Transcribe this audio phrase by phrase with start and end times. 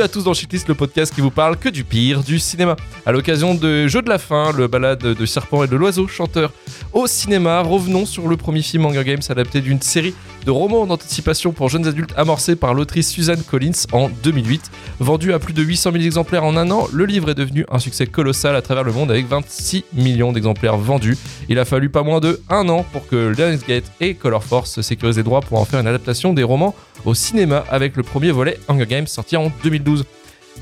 [0.00, 2.74] À tous dans Shitlist, le podcast qui vous parle que du pire du cinéma.
[3.04, 6.52] À l'occasion de Jeux de la fin, le balade de Serpent et de l'Oiseau, chanteur
[6.94, 11.52] au cinéma, revenons sur le premier film Hunger Games adapté d'une série de romans d'anticipation
[11.52, 14.70] pour jeunes adultes amorcé par l'autrice Suzanne Collins en 2008.
[14.98, 17.78] Vendu à plus de 800 000 exemplaires en un an, le livre est devenu un
[17.78, 21.16] succès colossal à travers le monde avec 26 millions d'exemplaires vendus.
[21.48, 25.16] Il a fallu pas moins de un an pour que Lionsgate et Color Force sécurisent
[25.16, 28.58] les droits pour en faire une adaptation des romans au cinéma avec le premier volet
[28.68, 30.04] Hunger Games sorti en 2012.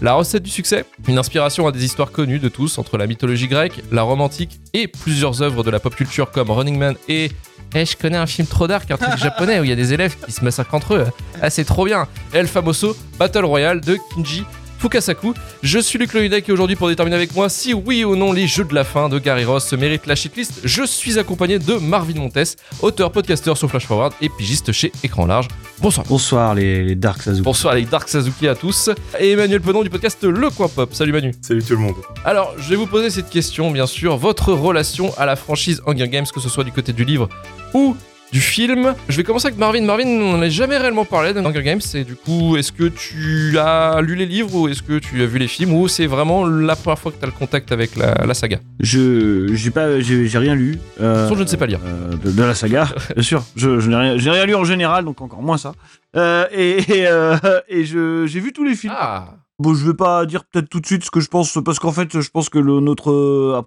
[0.00, 3.48] La recette du succès Une inspiration à des histoires connues de tous entre la mythologie
[3.48, 7.32] grecque, la romantique et plusieurs œuvres de la pop culture comme Running Man et
[7.74, 9.92] eh, je connais un film trop dark, un truc japonais où il y a des
[9.92, 11.06] élèves qui se massacrent entre eux.
[11.42, 12.06] Ah, c'est trop bien.
[12.32, 14.44] El Famoso Battle Royale de Kinji
[14.79, 15.34] Fukasaku.
[15.62, 18.47] Je suis Luc Loïdek et aujourd'hui pour déterminer avec moi si oui ou non les
[18.47, 22.15] jeux de la fin de Gary Ross méritent la shitlist, je suis accompagné de Marvin
[22.15, 25.49] Montes, auteur, podcasteur sur Flash Forward et pigiste chez Écran Large.
[25.81, 26.06] Bonsoir.
[26.09, 27.43] Bonsoir les, Dark Sazuki.
[27.43, 28.91] Bonsoir les Dark Sazuki à tous.
[29.19, 30.95] Et Emmanuel Penon du podcast Le Coin Pop.
[30.95, 31.33] Salut Manu.
[31.41, 31.97] Salut tout le monde.
[32.25, 34.17] Alors, je vais vous poser cette question, bien sûr.
[34.17, 37.29] Votre relation à la franchise Hunger Games, que ce soit du côté du livre
[37.75, 37.97] ou
[38.33, 38.95] du film.
[39.09, 39.83] Je vais commencer avec Marvin.
[39.83, 41.81] Marvin, on n'a jamais réellement parlé de Hunger Games.
[41.95, 45.27] Et du coup, est-ce que tu as lu les livres ou est-ce que tu as
[45.27, 47.97] vu les films ou c'est vraiment la première fois que tu as le contact avec
[47.97, 48.59] la, saga?
[48.81, 50.79] Je j'ai pas j'ai rien lu.
[51.01, 51.81] Euh, je ne sais pas lire.
[51.84, 53.44] Euh, de, la saga, bien sûr.
[53.56, 55.72] Je, je n'ai rien, rien, lu en général, donc encore moins ça.
[56.17, 57.37] Euh, et euh,
[57.69, 58.94] et, j'ai vu tous les films.
[58.97, 59.34] Ah.
[59.60, 61.91] Bon, je vais pas dire peut-être tout de suite ce que je pense, parce qu'en
[61.91, 63.60] fait, je pense que le, notre euh,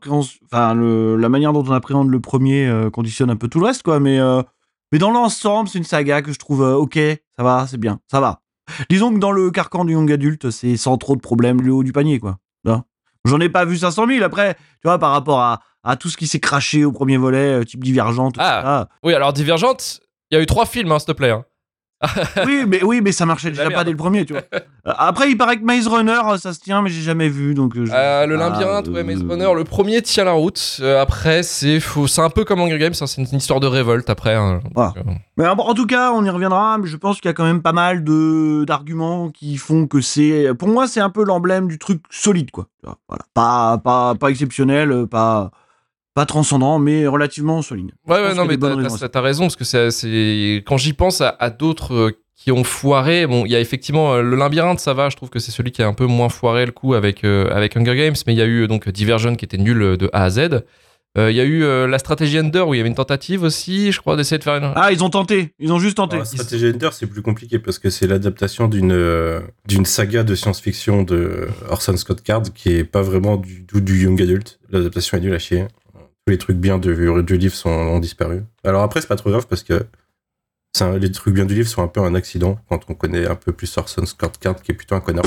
[0.46, 3.66] enfin, le, la manière dont on appréhende le premier euh, conditionne un peu tout le
[3.66, 4.00] reste, quoi.
[4.00, 4.42] Mais, euh,
[4.94, 6.98] mais dans l'ensemble, c'est une saga que je trouve ok,
[7.36, 8.40] ça va, c'est bien, ça va.
[8.90, 11.84] Disons que dans le carcan du young adulte, c'est sans trop de problèmes le haut
[11.84, 12.38] du panier, quoi.
[13.24, 16.18] J'en ai pas vu 500 000 après, tu vois, par rapport à, à tout ce
[16.18, 18.36] qui s'est craché au premier volet, type Divergente.
[18.40, 20.00] Ah, oui, alors Divergente,
[20.32, 21.30] il y a eu trois films, hein, s'il te plaît.
[21.30, 21.44] Hein.
[22.46, 24.44] oui, mais oui, mais ça marchait déjà pas dès le premier, tu vois.
[24.54, 27.76] Euh, après, il paraît que Maze Runner, ça se tient, mais j'ai jamais vu, donc.
[27.76, 30.82] Euh, euh, le labyrinthe, ouais, Maze Runner, le premier tient la route.
[31.00, 34.36] après, c'est c'est un peu comme Hunger Games, hein, c'est une, histoire de révolte après.
[34.36, 34.62] Hein,
[35.38, 36.78] mais en tout cas, on y reviendra.
[36.78, 40.02] Mais je pense qu'il y a quand même pas mal de d'arguments qui font que
[40.02, 42.68] c'est, pour moi, c'est un peu l'emblème du truc solide, quoi.
[43.08, 45.52] Voilà, pas pas pas exceptionnel, pas
[46.14, 47.92] pas transcendant, mais relativement solide.
[48.08, 52.12] Ouais, ouais, non, mais t'as raison, parce que c'est quand j'y pense à, d'autres euh,
[52.36, 55.30] qui ont foiré, bon, il y a effectivement euh, le labyrinthe, ça va, je trouve
[55.30, 57.96] que c'est celui qui a un peu moins foiré le coup avec, euh, avec Hunger
[57.96, 60.64] Games, mais il y a eu donc Diversion qui était nul de A à Z.
[61.18, 64.00] Il y a eu la stratégie Ender où il y avait une tentative aussi, je
[64.00, 64.72] crois, d'essayer de faire une.
[64.78, 66.18] Ah, ils ont tenté, ils ont juste tenté.
[66.18, 71.04] la stratégie Ender, c'est plus compliqué parce que c'est l'adaptation d'une d'une saga de science-fiction
[71.04, 74.58] de Orson Scott Card qui est pas vraiment du, du, du young adult.
[74.70, 75.66] L'adaptation est nulle à chier
[76.32, 78.44] tous les trucs bien du, du livre sont, ont disparu.
[78.64, 79.86] Alors après, c'est pas trop grave parce que
[81.00, 83.52] les trucs bien du livre sont un peu un accident quand on connaît un peu
[83.52, 85.26] plus Orson Scott Card qui est plutôt un connard.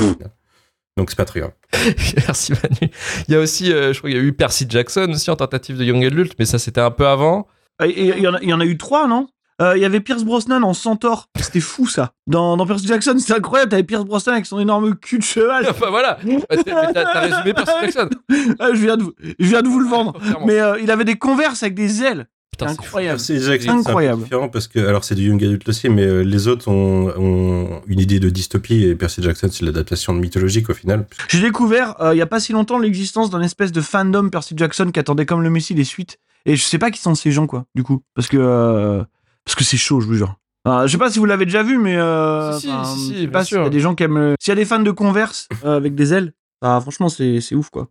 [0.97, 1.53] Donc c'est pas très grave.
[2.27, 2.91] Merci Manu.
[3.27, 5.35] Il y a aussi, euh, je crois qu'il y a eu Percy Jackson aussi en
[5.35, 7.47] tentative de Young Adult, mais ça c'était un peu avant.
[7.83, 9.27] Il y, y, en a eu trois, non?
[9.61, 11.29] Euh, il y avait Pierce Brosnan en centaure.
[11.39, 12.11] C'était fou ça.
[12.27, 13.71] Dans, dans Percy Jackson, c'était incroyable.
[13.71, 15.65] T'avais Pierce Brosnan avec son énorme cul de cheval.
[15.69, 16.17] enfin voilà.
[16.49, 18.09] Bah, t'as résumé Percy Jackson.
[18.59, 19.05] Ah, je, viens de,
[19.39, 20.17] je viens de vous le vendre.
[20.45, 22.27] Mais euh, il avait des converses avec des ailes.
[22.51, 23.19] Putain, incroyable.
[23.19, 24.23] C'est incroyable.
[24.23, 27.81] différent parce que, alors c'est du Young Adult aussi, mais euh, les autres ont, ont,
[27.87, 31.05] une idée de dystopie et Percy Jackson, c'est l'adaptation de mythologique au final.
[31.29, 34.91] J'ai découvert il y a pas si longtemps l'existence d'un espèce de fandom Percy Jackson
[34.91, 36.19] qui attendait comme le Messie les suites.
[36.45, 38.03] Et je sais pas qui sont ces gens, quoi, du coup.
[38.13, 39.03] Parce que
[39.45, 40.35] parce que c'est chaud, je vous jure.
[40.65, 43.63] je sais pas si vous l'avez déjà vu, mais euh, si, si, si, pas sûr.
[43.63, 44.35] y a des gens qui aiment.
[44.39, 47.69] S'il y a des fans de Converse euh, avec des ailes, bah, franchement, c'est ouf,
[47.69, 47.89] quoi.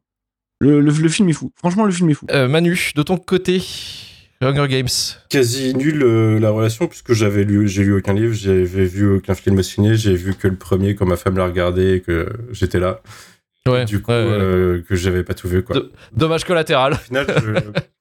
[0.61, 1.53] Le, le, film est fou.
[1.56, 2.27] Franchement, le film est fou.
[2.31, 3.62] Euh, Manu, de ton côté,
[4.41, 4.89] Hunger Games.
[5.29, 9.35] Quasi nul euh, la relation puisque j'avais lu, j'ai lu aucun livre, j'avais vu aucun
[9.35, 12.79] film signé, j'ai vu que le premier quand ma femme l'a regardé et que j'étais
[12.79, 13.01] là.
[13.67, 15.62] Ouais, du coup, que j'avais pas tout vu.
[15.62, 15.77] Quoi.
[16.12, 16.93] dommage collatéral.
[16.93, 17.27] Au final,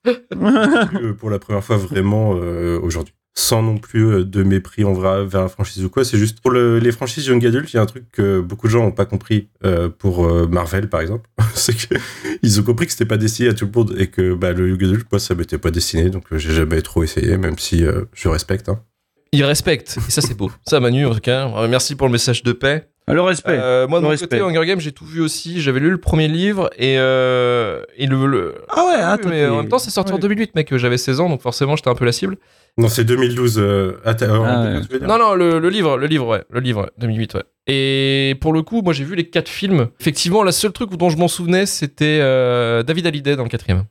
[0.06, 5.26] je, pour la première fois vraiment aujourd'hui sans non plus euh, de mépris en vrai
[5.26, 6.06] vers la franchise ou quoi.
[6.06, 8.72] C'est juste pour les franchises young adult, il y a un truc que beaucoup de
[8.72, 12.92] gens n'ont pas compris euh, pour euh, Marvel par exemple, c'est qu'ils ont compris que
[12.92, 15.36] c'était pas destiné à tout le monde et que bah, le young adult, moi, ça
[15.36, 17.84] m'était pas destiné, donc j'ai jamais trop essayé, même si
[18.14, 18.70] je respecte.
[18.70, 18.80] Hein.
[19.32, 20.52] Il respecte, et ça c'est beau.
[20.68, 22.88] Ça, Manu, en tout cas, merci pour le message de paix.
[23.08, 23.58] Le respect.
[23.88, 24.40] moi, de mon respect.
[24.40, 25.60] côté, Hunger Games, j'ai tout vu aussi.
[25.60, 29.80] J'avais lu le premier livre et, et le, Ah ouais, ah, mais en même temps,
[29.80, 30.76] c'est sorti en 2008, mec.
[30.78, 32.38] J'avais 16 ans, donc forcément, j'étais un peu la cible.
[32.78, 33.60] Non, c'est 2012.
[33.60, 37.44] Euh, ah, non, non, le, livre, le livre, ouais, le livre, 2008, ouais.
[37.68, 39.88] Et pour le coup, moi, j'ai vu les quatre films.
[40.00, 43.84] Effectivement, la seule truc dont je m'en souvenais, c'était euh, David Hallyday dans le quatrième.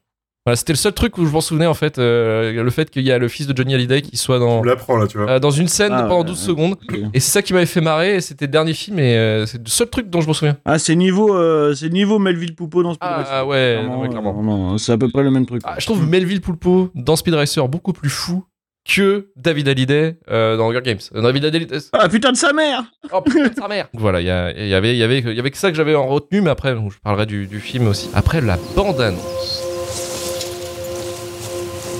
[0.45, 3.03] Voilà, c'était le seul truc où je m'en souvenais en fait, euh, le fait qu'il
[3.05, 4.75] y a le fils de Johnny Hallyday qui soit dans, là,
[5.09, 5.31] tu vois.
[5.31, 6.47] euh, dans une scène Ah, pendant ouais, 12 ouais.
[6.49, 6.75] secondes.
[7.15, 9.59] Et c'est ça qui m'avait fait marrer, et c'était le dernier film, et euh, c'est
[9.59, 10.57] le seul truc dont je me souviens.
[10.65, 13.33] Ah, c'est niveau, euh, c'est niveau Melville Poupeau dans Speed Ah, Racer.
[13.33, 15.63] ah ouais, Clairement, euh, non, c'est à peu près le même truc.
[15.65, 18.43] Ah, je trouve Melville Poulpo dans Speed Racer beaucoup plus fou
[18.85, 20.99] que David Hallyday euh, dans Hunger Games.
[21.15, 21.79] Euh, David Hallyday.
[21.93, 22.83] Ah putain de sa mère
[23.13, 25.19] Oh putain de sa mère Voilà, il y, a- il y avait, il y, avait,
[25.21, 27.61] il y avait que ça que j'avais en retenu, mais après, je parlerai du, du
[27.61, 28.11] film aussi.
[28.15, 29.63] Après, la bande-annonce.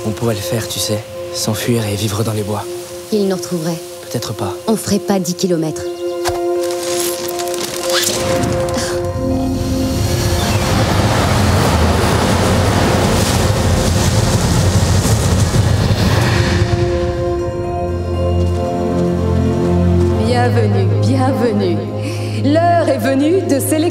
[0.07, 0.99] On pourrait le faire, tu sais.
[1.35, 2.65] S'enfuir et vivre dans les bois.
[3.13, 3.79] Il nous retrouverait.
[4.11, 4.53] Peut-être pas.
[4.67, 5.83] On ferait pas 10 kilomètres.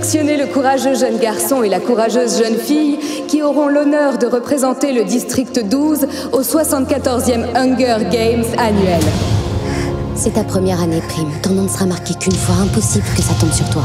[0.04, 4.94] Sélectionner le courageux jeune garçon et la courageuse jeune fille qui auront l'honneur de représenter
[4.94, 9.02] le district 12 au 74e Hunger Games annuel.
[10.16, 11.30] C'est ta première année, Prime.
[11.44, 12.56] Ton nom ne sera marqué qu'une fois.
[12.64, 13.84] Impossible que ça tombe sur toi.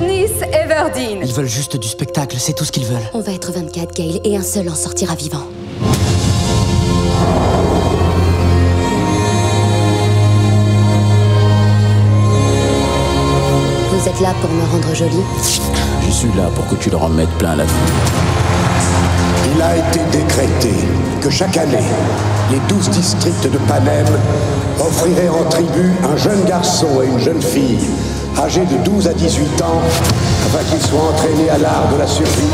[0.00, 1.20] Katniss Everdeen.
[1.22, 2.98] Ils veulent juste du spectacle, c'est tout ce qu'ils veulent.
[3.12, 5.42] On va être 24, Gail, et un seul en sortira vivant.
[13.90, 15.10] Vous êtes là pour me rendre jolie?
[16.06, 17.72] Je suis là pour que tu leur en mettes plein la vue.
[19.54, 20.74] Il a été décrété
[21.20, 21.78] que chaque année,
[22.50, 24.06] les douze districts de Panem
[24.80, 27.78] offriraient en tribu un jeune garçon et une jeune fille
[28.40, 29.80] âgés de 12 à 18 ans
[30.46, 32.52] afin qu'ils soient entraînés à l'art de la survie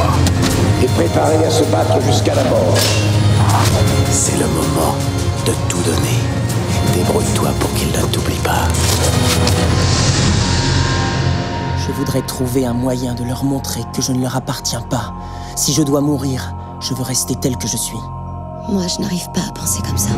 [0.82, 2.74] et préparés à se battre jusqu'à la mort.
[4.10, 4.96] C'est le moment
[5.46, 6.18] de tout donner.
[6.94, 8.68] Débrouille-toi pour qu'ils ne t'oublient pas.
[11.86, 15.12] Je voudrais trouver un moyen de leur montrer que je ne leur appartiens pas.
[15.54, 17.98] Si je dois mourir, je veux rester tel que je suis.
[18.68, 20.10] Moi, je n'arrive pas à penser comme ça.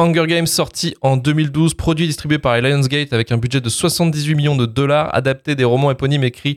[0.00, 4.34] Hunger Games sorti en 2012, produit et distribué par Lionsgate avec un budget de 78
[4.34, 6.56] millions de dollars, adapté des romans éponymes écrits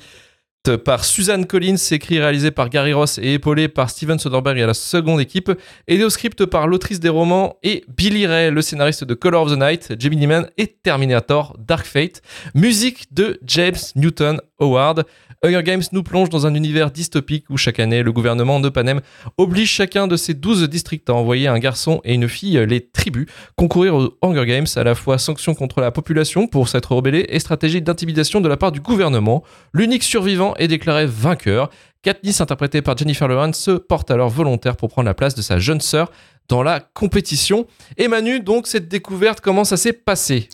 [0.86, 4.66] par Suzanne Collins, écrit et réalisé par Gary Ross et épaulé par Steven Soderbergh et
[4.66, 5.52] la seconde équipe,
[5.90, 9.52] aidé au script par l'autrice des romans et Billy Ray, le scénariste de Color of
[9.52, 12.22] the Night, Gemini Man et Terminator Dark Fate,
[12.56, 15.04] musique de James Newton Howard.
[15.46, 19.02] Hunger Games nous plonge dans un univers dystopique où chaque année le gouvernement de Panem
[19.38, 23.26] oblige chacun de ses 12 districts à envoyer un garçon et une fille, les tribus,
[23.58, 27.40] concourir aux Hunger Games, à la fois sanction contre la population pour s'être rebellée et
[27.40, 29.44] stratégie d'intimidation de la part du gouvernement.
[29.74, 31.70] L'unique survivant est déclaré vainqueur.
[32.04, 35.60] Katniss, interprétée par Jennifer Lawrence, se porte alors volontaire pour prendre la place de sa
[35.60, 36.10] jeune sœur
[36.48, 37.68] dans la compétition.
[37.98, 38.08] Et
[38.40, 40.48] donc, cette découverte, comment ça s'est passé?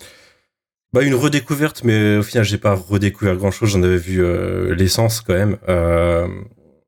[0.91, 3.69] Bah une redécouverte, mais au final j'ai pas redécouvert grand chose.
[3.69, 5.57] J'en avais vu euh, l'essence quand même.
[5.67, 6.27] Euh,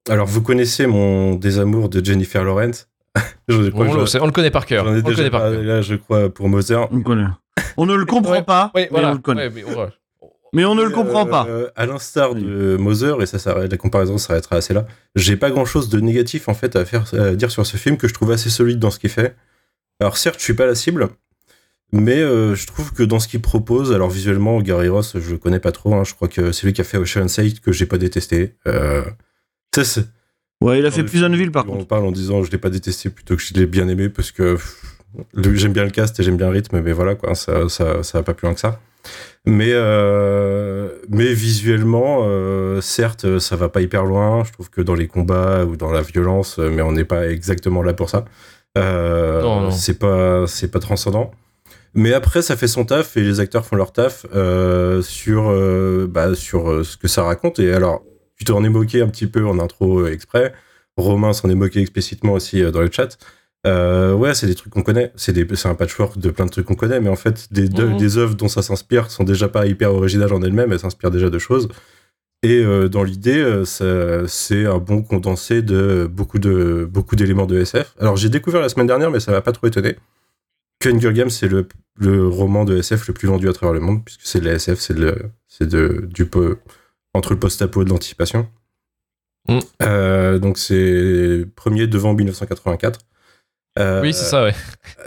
[0.10, 2.88] alors vous connaissez mon désamour de Jennifer Lawrence?
[3.48, 4.86] je crois on, le on connaît par cœur.
[4.88, 5.62] On le connaît par cœur.
[5.62, 6.76] là, je crois, pour Moser.
[6.92, 7.26] On le connaît.
[7.78, 9.12] On ne le comprend Ouais, pas, mais voilà.
[9.12, 9.48] on le connaît.
[9.48, 9.92] Ouais, mais on va-
[10.54, 11.46] Mais on ne le comprend pas.
[11.48, 15.66] euh, à l'instar de Moser, et ça, la comparaison s'arrêtera assez là, j'ai pas grand
[15.66, 18.32] chose de négatif en fait à, faire, à dire sur ce film que je trouve
[18.32, 19.36] assez solide dans ce qu'il fait.
[20.00, 21.10] Alors certes, je suis pas la cible,
[21.92, 25.38] mais euh, je trouve que dans ce qu'il propose, alors visuellement, Gary Ross, je le
[25.38, 27.72] connais pas trop, hein, je crois que c'est lui qui a fait Ocean's 8 que
[27.72, 28.56] j'ai pas détesté.
[28.68, 29.04] Euh,
[29.76, 30.06] ça, c'est-
[30.62, 31.88] Ouais, il a fait Pleasantville par On contre.
[31.88, 34.58] parle en disant je l'ai pas détesté plutôt que je l'ai bien aimé parce que
[35.36, 38.20] j'aime bien le cast et j'aime bien le rythme, mais voilà quoi, ça, ça, ça
[38.20, 38.80] va pas plus loin que ça.
[39.48, 44.44] Mais, euh, mais visuellement, euh, certes, ça va pas hyper loin.
[44.44, 47.82] Je trouve que dans les combats ou dans la violence, mais on n'est pas exactement
[47.82, 48.26] là pour ça.
[48.78, 49.72] Euh, Non, non.
[49.72, 51.32] C'est pas, c'est pas transcendant.
[51.94, 56.08] Mais après, ça fait son taf et les acteurs font leur taf euh, sur, euh,
[56.10, 57.60] bah, sur euh, ce que ça raconte.
[57.60, 58.04] Et alors,
[58.38, 60.54] tu t'en es moqué un petit peu en intro exprès.
[60.98, 63.18] Romain s'en est moqué explicitement aussi dans le chat.
[63.68, 65.12] Euh, ouais, c'est des trucs qu'on connaît.
[65.16, 67.98] C'est un patchwork de plein de trucs qu'on connaît, mais en fait, des, de- Mhm.
[67.98, 71.30] des œuvres dont ça s'inspire sont déjà pas hyper originales en elles-mêmes, elles s'inspirent déjà
[71.30, 71.68] de choses.
[72.44, 77.94] Et euh, dans l'idée, c'est un bon condensé de beaucoup de beaucoup d'éléments de SF.
[78.00, 79.96] Alors j'ai découvert la semaine dernière, mais ça m'a pas trop étonné.
[80.82, 83.80] Que Hunger Games, c'est le, le roman de SF le plus vendu à travers le
[83.80, 85.16] monde, puisque c'est de la SF, c'est de,
[85.48, 86.56] c'est de, du po-
[87.14, 88.48] entre le post-apo et de l'anticipation.
[89.48, 89.60] Mm.
[89.84, 93.00] Euh, donc c'est premier devant 1984.
[93.80, 94.54] Euh, Oui, c'est ça, ouais.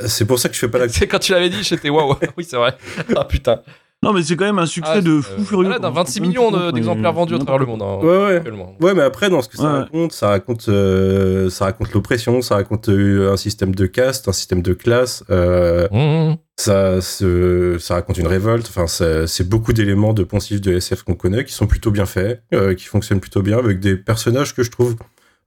[0.06, 0.88] C'est pour ça que je fais pas la.
[0.90, 2.16] C'est quand tu l'avais dit, j'étais waouh.
[2.36, 2.76] Oui, c'est vrai.
[3.14, 3.60] Ah putain.
[4.02, 5.64] Non, mais c'est quand même un succès Ah, de euh, fou furieux.
[5.64, 5.88] voilà, quoi.
[5.88, 7.80] d'un 26 Même millions de- d'exemplaires vendus à travers le monde.
[7.80, 8.42] hein, Ouais, ouais.
[8.82, 9.78] Ouais, mais après, dans ce que ça Ouais.
[9.78, 14.32] raconte, ça raconte, euh, ça raconte l'oppression, ça raconte euh, un système de caste, un
[14.32, 16.36] système de classe, euh, Mmh.
[16.58, 18.66] ça, ça raconte une révolte.
[18.68, 18.86] Enfin,
[19.26, 22.74] c'est beaucoup d'éléments de poncifs de SF qu'on connaît, qui sont plutôt bien faits, euh,
[22.74, 24.96] qui fonctionnent plutôt bien, avec des personnages que je trouve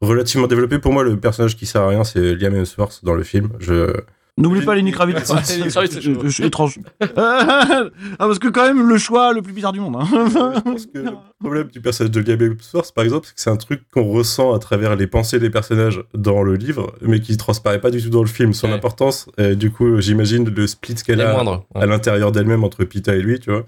[0.02, 0.80] relativement développés.
[0.80, 3.50] Pour moi, le personnage qui sert à rien, c'est Liam Hemsworth dans le film.
[3.60, 3.94] Je,
[4.38, 5.30] N'oublie pas Lenny Kravitz.
[5.30, 6.20] Ouais, Lenny Kravitz, c'est chaud.
[6.24, 6.80] Je- je- étrange.
[7.18, 7.88] ah,
[8.20, 9.96] parce que quand même, le choix le plus bizarre du monde.
[10.00, 10.08] hein.
[10.12, 13.50] je pense que le problème du personnage de Liam Hemsworth, par exemple, c'est que c'est
[13.50, 17.36] un truc qu'on ressent à travers les pensées des personnages dans le livre, mais qui
[17.38, 18.54] transparaît pas du tout dans le film.
[18.54, 18.74] Son Ouais.
[18.74, 21.66] importance, euh, du coup, j'imagine le split qu'elle Les a moindres.
[21.76, 21.82] ouais.
[21.82, 23.66] à l'intérieur d'elle-même entre Pita et lui, tu vois.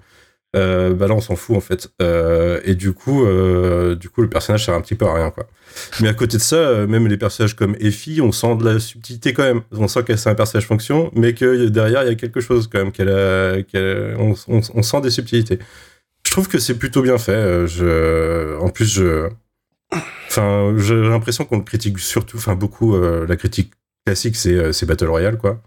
[0.56, 1.92] Euh, bah là, on s'en fout en fait.
[2.02, 5.30] Euh, et du coup, euh, du coup, le personnage sert un petit peu à rien,
[5.30, 5.46] quoi.
[6.00, 9.32] Mais à côté de ça, même les personnages comme Effie, on sent de la subtilité
[9.32, 9.62] quand même.
[9.72, 12.68] On sent qu'elle c'est un personnage fonction, mais que derrière il y a quelque chose
[12.68, 12.92] quand même.
[12.92, 15.60] Qu'elle on, sent des subtilités.
[16.26, 17.66] Je trouve que c'est plutôt bien fait.
[17.68, 19.28] Je, en plus, je,
[20.28, 22.98] enfin, j'ai l'impression qu'on le critique surtout, enfin beaucoup.
[23.00, 23.72] la critique
[24.04, 25.62] classique, c'est c'est Battle Royale, quoi.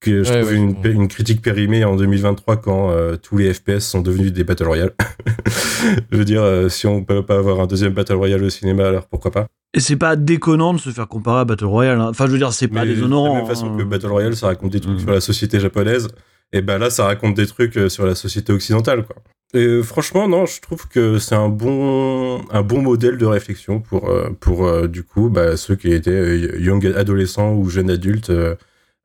[0.00, 0.52] Que je Ouais, trouve
[0.84, 4.66] ouais, une, critique périmée en 2023 quand euh, tous les FPS sont devenus des Battle
[4.66, 4.92] Royale.
[6.12, 8.86] je veux dire, euh, si on peut pas avoir un deuxième Battle Royale au cinéma,
[8.88, 9.46] alors pourquoi pas?
[9.74, 12.00] Et c'est pas déconnant de se faire comparer à Battle Royale.
[12.00, 12.08] hein.
[12.10, 13.28] Enfin, je veux dire, c'est pas Mais déshonorant.
[13.30, 13.76] De la même façon hein.
[13.78, 15.00] que Battle Royale, ça raconte des trucs Mhm.
[15.00, 16.08] sur la société japonaise,
[16.52, 19.16] et ben là, ça raconte des trucs euh, sur la société occidentale, quoi.
[19.54, 24.12] Et franchement, non, je trouve que c'est un bon, un bon modèle de réflexion pour,
[24.40, 28.56] pour du coup, bah, ceux qui étaient young adolescents ou jeunes adultes euh,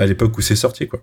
[0.02, 1.02] à l'époque où c'est sorti, quoi.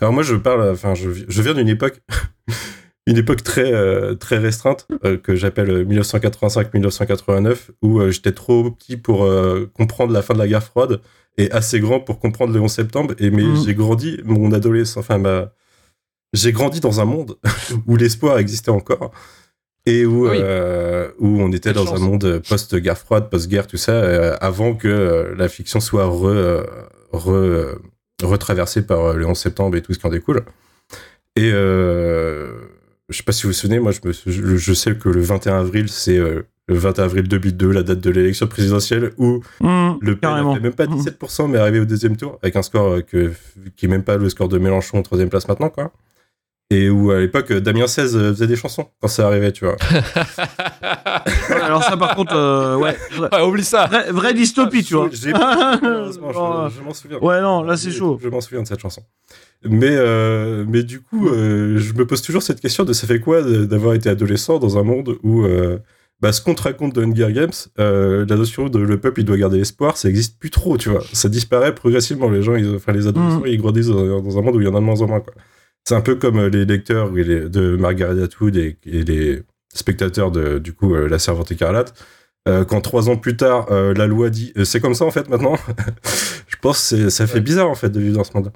[0.00, 2.00] Alors moi, je parle, enfin, je, je viens d'une époque,
[3.06, 8.96] une époque très, euh, très restreinte euh, que j'appelle 1985-1989, où euh, j'étais trop petit
[8.96, 9.28] pour
[9.74, 11.00] comprendre la fin de la guerre froide
[11.38, 13.14] et assez grand pour comprendre le 11 septembre.
[13.18, 13.64] Et mais Mhm.
[13.64, 15.52] j'ai grandi, mon adolescence, enfin ma,
[16.32, 17.36] j'ai grandi dans un monde
[17.86, 19.10] où l'espoir existait encore
[19.86, 20.38] et où, Oui.
[21.18, 22.00] où on était Quelle dans chance.
[22.00, 26.64] un monde post-guerre froide, post-guerre, tout ça, avant que la fiction soit re,
[27.12, 27.76] re-
[28.22, 30.42] retraversée par euh, le 11 septembre et tout ce qui en découle.
[31.36, 32.52] Et euh,
[33.08, 35.20] je sais pas si vous vous souvenez, moi je, me, je, je sais que le
[35.20, 39.98] 21 avril, c'est euh, le 21 avril 2002, la date de l'élection présidentielle, où Mmh,
[40.00, 43.00] le PN même pas 17%, mais est arrivé au deuxième tour, avec un score euh,
[43.02, 43.32] que,
[43.76, 45.92] qui est même pas le score de Mélenchon en troisième place maintenant, quoi.
[46.72, 49.76] Et où à l'époque, euh, Damien 16 faisait des chansons quand ça arrivait, tu vois.
[51.50, 52.96] Ouais, alors ça, par contre, euh, ouais.
[53.16, 53.86] vrai- Ouais, oublie ça.
[53.86, 55.08] Vraie, vraie dystopie, tu vois.
[55.82, 57.18] Malheureusement, Genre, je, je m'en souviens.
[57.18, 58.18] Ouais, non, là, c'est chaud.
[58.22, 59.02] Je m'en souviens de cette chanson.
[59.64, 63.20] Mais, euh, mais du coup, euh, je me pose toujours cette question de ça fait
[63.20, 65.78] quoi d'avoir été adolescent dans un monde où euh,
[66.20, 69.24] bah, ce qu'on te raconte de Hunger Games, euh, la notion de le peuple il
[69.24, 71.02] doit garder espoir, ça existe plus trop, tu vois.
[71.12, 72.30] Ça disparaît progressivement.
[72.30, 73.46] Les gens, ils, enfin les adolescents, Mhm.
[73.46, 75.20] ils grandissent dans, dans un monde où il y en a de moins en moins,
[75.20, 75.34] quoi.
[75.84, 79.42] C'est un peu comme euh, les lecteurs et les- de Margaret Atwood et, et les
[79.74, 81.94] spectateurs de du coup euh, La Servante écarlate.
[82.48, 85.10] Euh, quand trois ans plus tard, euh, la loi dit euh, c'est comme ça en
[85.10, 85.56] fait maintenant.
[86.48, 88.52] je pense que ça fait bizarre en fait de vivre dans ce monde.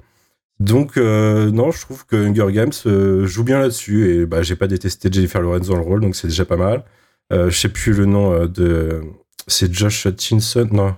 [0.59, 5.09] Donc non, je trouve que Hunger Games joue bien là-dessus et bah j'ai pas détesté
[5.11, 6.85] Jennifer Lawrence dans le rôle, donc c'est déjà pas mal.
[7.31, 9.01] Je sais plus le nom de,
[9.47, 10.95] c'est Josh Hutchinson, non,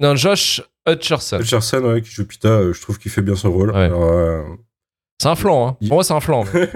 [0.00, 1.40] non, Josh Hutcherson.
[1.40, 2.72] Hutcherson ouais, qui joue Pita.
[2.72, 3.72] je trouve qu'il fait bien son rôle.
[3.72, 3.76] Ouais.
[3.84, 4.46] Alors,
[5.22, 5.76] C'est un flanc, hein.
[5.86, 6.44] Pour moi, c'est un flanc.
[6.54, 6.66] ouais,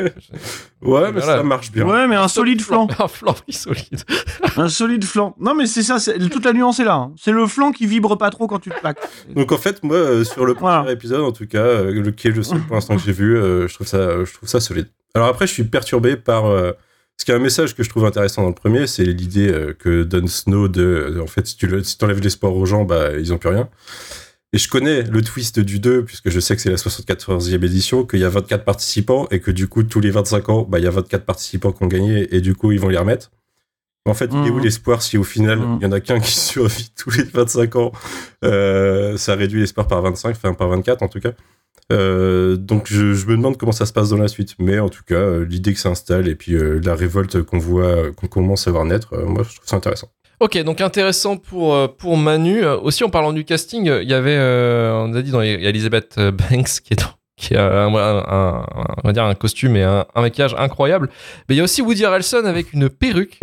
[0.80, 1.20] mais Voilà.
[1.20, 1.84] ça marche bien.
[1.84, 2.86] Ouais, mais un solide flanc.
[2.98, 4.00] un flanc, solide.
[4.56, 5.34] Un solide flanc.
[5.40, 6.94] Non, mais c'est ça, c'est- toute la nuance est là.
[6.94, 7.12] hein.
[7.20, 8.98] C'est le flanc qui vibre pas trop quand tu te plaques.
[9.34, 10.92] Donc en fait, moi, euh, sur le premier Voilà.
[10.92, 13.36] épisode, en tout cas, euh, le qui est le seul pour l'instant que j'ai vu,
[13.36, 14.86] euh, je trouve ça, je trouve ça solide.
[15.14, 16.70] Alors après, je suis perturbé par euh,
[17.18, 19.74] ce qui est un message que je trouve intéressant dans le premier, c'est l'idée euh,
[19.76, 23.10] que donne Snow de, en fait, si tu le, si enlèves l'espoir aux gens, bah
[23.18, 23.68] ils ont plus rien.
[24.52, 28.06] Et je connais le twist du 2, puisque je sais que c'est la 74e édition,
[28.06, 30.84] qu'il y a 24 participants, et que du coup, tous les 25 ans, bah, il
[30.84, 33.30] y a 24 participants qui ont gagné, et du coup, ils vont les remettre.
[34.08, 34.62] En fait, il est où Mhm.
[34.64, 35.78] l'espoir si au final, il Mhm.
[35.82, 37.90] y en a qu'un qui survit tous les 25 ans?
[38.44, 41.32] Euh, Ça réduit l'espoir par 25, enfin par 24 en tout cas.
[41.92, 44.54] Euh, donc je, je me demande comment ça se passe dans la suite.
[44.60, 47.58] Mais en tout cas, euh, l'idée que ça installe et puis euh, la révolte qu'on
[47.58, 50.08] voit, qu'on commence à voir naître, moi je trouve ça intéressant.
[50.40, 52.62] Ok, donc intéressant pour, euh, pour Manu.
[52.62, 55.40] Euh, Aussi, en parlant du casting, euh, il y avait, euh, on a dit, dans,
[55.40, 56.16] il y a Elizabeth
[56.50, 58.66] Banks qui est dans- qui a un, un- un-
[59.04, 61.10] on va dire un costume et un, un maquillage incroyable.
[61.48, 63.38] Mais il y a aussi Woody Harrelson avec une perruque,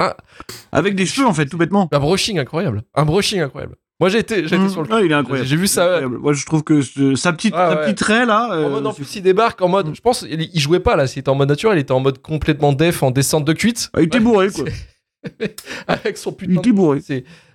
[0.72, 1.88] Avec des cheveux, en fait, tout bêtement.
[1.92, 2.82] un brushing incroyable.
[2.94, 3.76] Un brushing incroyable.
[4.00, 4.68] Moi, j'ai été, j'ai été Mmh.
[4.68, 4.92] sur le.
[4.92, 5.48] Ouais, il est incroyable.
[5.48, 5.84] J'ai vu ça.
[5.84, 6.18] Incroyable.
[6.18, 7.84] Moi, je trouve que ce- sa petite, Ah, sa ouais.
[7.86, 8.48] petite raie, là.
[8.66, 9.94] En mode, en plus, il débarque en mode.
[9.94, 11.06] Je pense, il, il jouait pas là.
[11.06, 13.90] S'il était en mode naturel, il était en mode complètement def, en descente de cuite.
[13.94, 14.64] Ah, il était bourré, quoi.
[15.88, 17.00] avec son putain Il était bourré.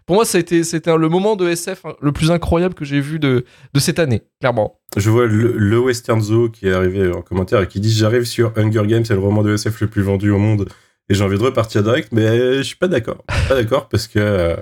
[0.05, 2.83] Pour moi, ça a été c'était le moment de SF hein, le plus incroyable que
[2.85, 4.79] j'ai vu de de cette année, clairement.
[4.97, 8.25] Je vois le, le Western Zoo qui est arrivé en commentaire et qui dit J'arrive
[8.25, 10.67] sur Hunger Games, c'est le roman de SF le plus vendu au monde
[11.09, 13.23] et j'ai envie de repartir direct, mais je suis pas d'accord.
[13.47, 14.55] Pas d'accord parce que euh,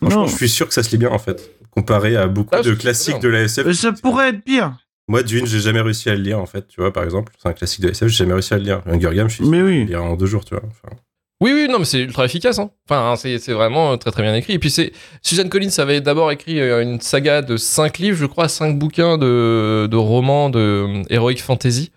[0.00, 0.26] franchement, Non.
[0.26, 2.72] je suis sûr que ça se lit bien en fait, comparé à beaucoup Ah, de
[2.74, 3.66] classiques de la SF.
[3.66, 4.76] Euh, Ça pourrait être pire.
[5.08, 7.32] Moi, Dune, j'ai jamais réussi à le lire en fait, tu vois, par exemple.
[7.40, 8.82] C'est un classique de la SF, j'ai jamais réussi à le lire.
[8.86, 9.78] Hunger Games, je suis Mais sûr oui.
[9.80, 10.64] le lire en deux jours, tu vois.
[10.66, 10.96] Enfin,
[11.42, 12.58] Oui, oui, non, mais c'est ultra efficace.
[12.58, 12.70] Hein.
[12.88, 14.54] Enfin, hein, c'est vraiment euh, très très bien écrit.
[14.54, 18.24] Et puis c'est Suzanne Collins avait d'abord écrit euh, une saga de cinq livres, je
[18.24, 21.92] crois, cinq bouquins de, de romans de heroic fantasy.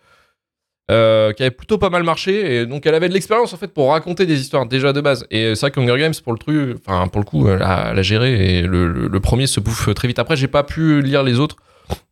[0.92, 3.68] euh, qui avait plutôt pas mal marché et donc elle avait de l'expérience en fait
[3.72, 6.40] pour raconter des histoires déjà de base et c'est vrai que Hunger Games pour le
[6.40, 10.08] truc enfin pour le coup elle a, géré et le, le- premier se bouffe très
[10.08, 11.58] vite après j'ai pas pu lire les autres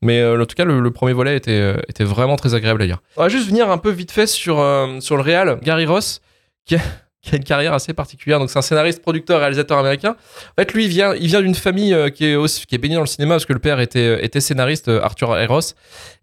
[0.03, 3.23] mais en tout cas le, premier volet était, était vraiment très agréable à lire on
[3.23, 4.57] va juste venir un peu vite fait sur,
[4.99, 6.21] sur le réal Gary Ross
[6.67, 6.79] qui a,
[7.27, 10.15] qui a une carrière assez particulière donc c'est un scénariste producteur réalisateur américain
[10.51, 12.77] en fait lui il vient, il vient d'une famille euh, qui est, aussi, qui est
[12.77, 15.45] baignée dans le cinéma parce que le père était, était scénariste euh, Arthur A.
[15.45, 15.75] Ross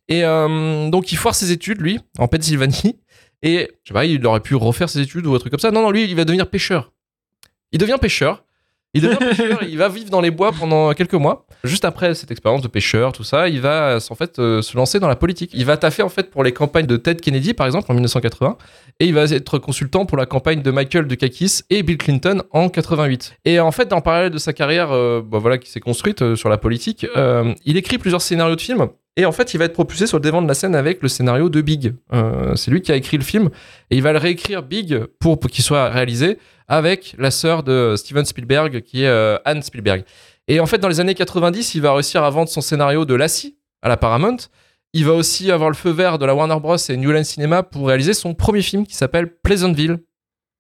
[0.08, 2.99] et euh, donc il foire ses études, lui, en Pennsylvanie.
[3.42, 5.71] Et je sais pas, il aurait pu refaire ses études ou un truc comme ça.
[5.71, 6.93] Non, non, lui, il va devenir pêcheur.
[7.73, 8.45] Il devient pêcheur.
[8.95, 11.47] Il va vivre dans les bois pendant quelques mois.
[11.65, 15.00] Juste après cette expérience de pêcheur, tout ça, il va en fait euh, se lancer
[15.00, 15.50] dans la politique.
[15.54, 18.57] Il va taffer en fait pour les campagnes de Ted Kennedy, par exemple, en 1980,
[19.00, 22.69] et il va être consultant pour la campagne de Michael Dukakis et Bill Clinton en
[22.69, 23.37] 88.
[23.45, 26.37] Et en fait, en parallèle de sa carrière, euh, bah voilà, qui s'est construite euh,
[26.37, 28.89] sur la politique, euh, il écrit plusieurs scénarios de films.
[29.16, 31.08] Et en fait, il va être propulsé sur le devant de la scène avec le
[31.08, 31.94] scénario de Big.
[32.12, 33.48] Euh, c'est lui qui a écrit le film
[33.90, 38.24] et il va le réécrire Big pour, qu'il soit réalisé avec la sœur de Steven
[38.24, 40.04] Spielberg qui est euh, Anne Spielberg.
[40.48, 43.14] Et en fait, dans les années 90, il va réussir à vendre son scénario de
[43.14, 44.36] Lassie à la Paramount.
[44.92, 46.76] Il va aussi avoir le feu vert de la Warner Bros.
[46.76, 49.98] et New Line Cinema pour réaliser son premier film qui s'appelle Pleasantville.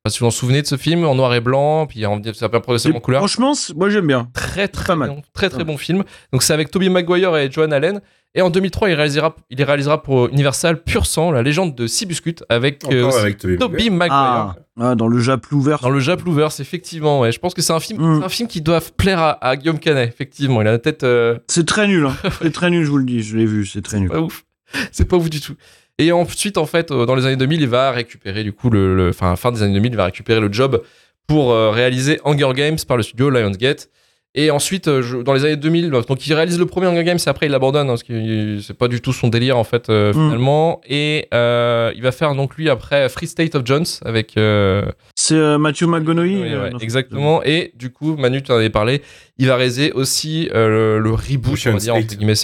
[0.06, 1.86] Je sais pas si vous vous en souvenez de ce film en noir et blanc,
[1.86, 4.28] puis en- c'est un peu progressivement en couleur Franchement, moi j'aime bien.
[4.34, 5.08] très très Pas mal.
[5.08, 5.64] bon, très très Ouais.
[5.64, 6.04] bon film.
[6.30, 8.02] Donc c'est avec Tobey Maguire et Joan Allen.
[8.34, 11.86] Et en 2003, il réalisera, il les réalisera pour Universal Pur Sang, la légende de
[11.86, 14.12] Seabiscuit avec, euh, avec Tobey Maguire.
[14.14, 15.78] Ah, ah, dans le Japlouvert.
[15.80, 17.20] Dans le Japlouvers, effectivement.
[17.20, 17.32] Ouais.
[17.32, 18.18] Je pense que c'est un film, Mm.
[18.18, 20.06] c'est un film qui doit plaire à, à Guillaume Canet.
[20.06, 22.04] Effectivement, il a la tête euh, C'est très nul.
[22.04, 22.14] Hein.
[22.42, 23.22] c'est très nul, je vous le dis.
[23.22, 24.10] Je l'ai vu, c'est très nul.
[24.10, 24.44] pas ouf.
[24.92, 25.54] C'est pas ouf du tout.
[25.98, 28.96] Et ensuite, en fait, euh, dans les années 2000, il va récupérer du coup le,
[28.96, 30.82] le- fin des années 2000, il va récupérer le job
[31.26, 33.88] pour euh, réaliser Hunger Games par le studio Lionsgate.
[34.36, 37.18] Et ensuite, euh, je- dans les années 2000, donc il réalise le premier Hunger Games
[37.24, 39.88] et après il l'abandonne hein, parce que c'est pas du tout son délire en fait
[39.90, 40.12] euh, Mm.
[40.12, 40.80] finalement.
[40.88, 45.36] Et euh, il va faire donc lui après Free State of Jones avec euh, C'est
[45.36, 46.34] euh, Matthew McConaughey.
[46.42, 47.44] oui, ouais, dans- exactement.
[47.44, 49.02] Et du coup, Manu, tu en avais parlé.
[49.38, 52.34] Il va réaliser aussi euh, le, le reboot, on va dire, entre guillemets.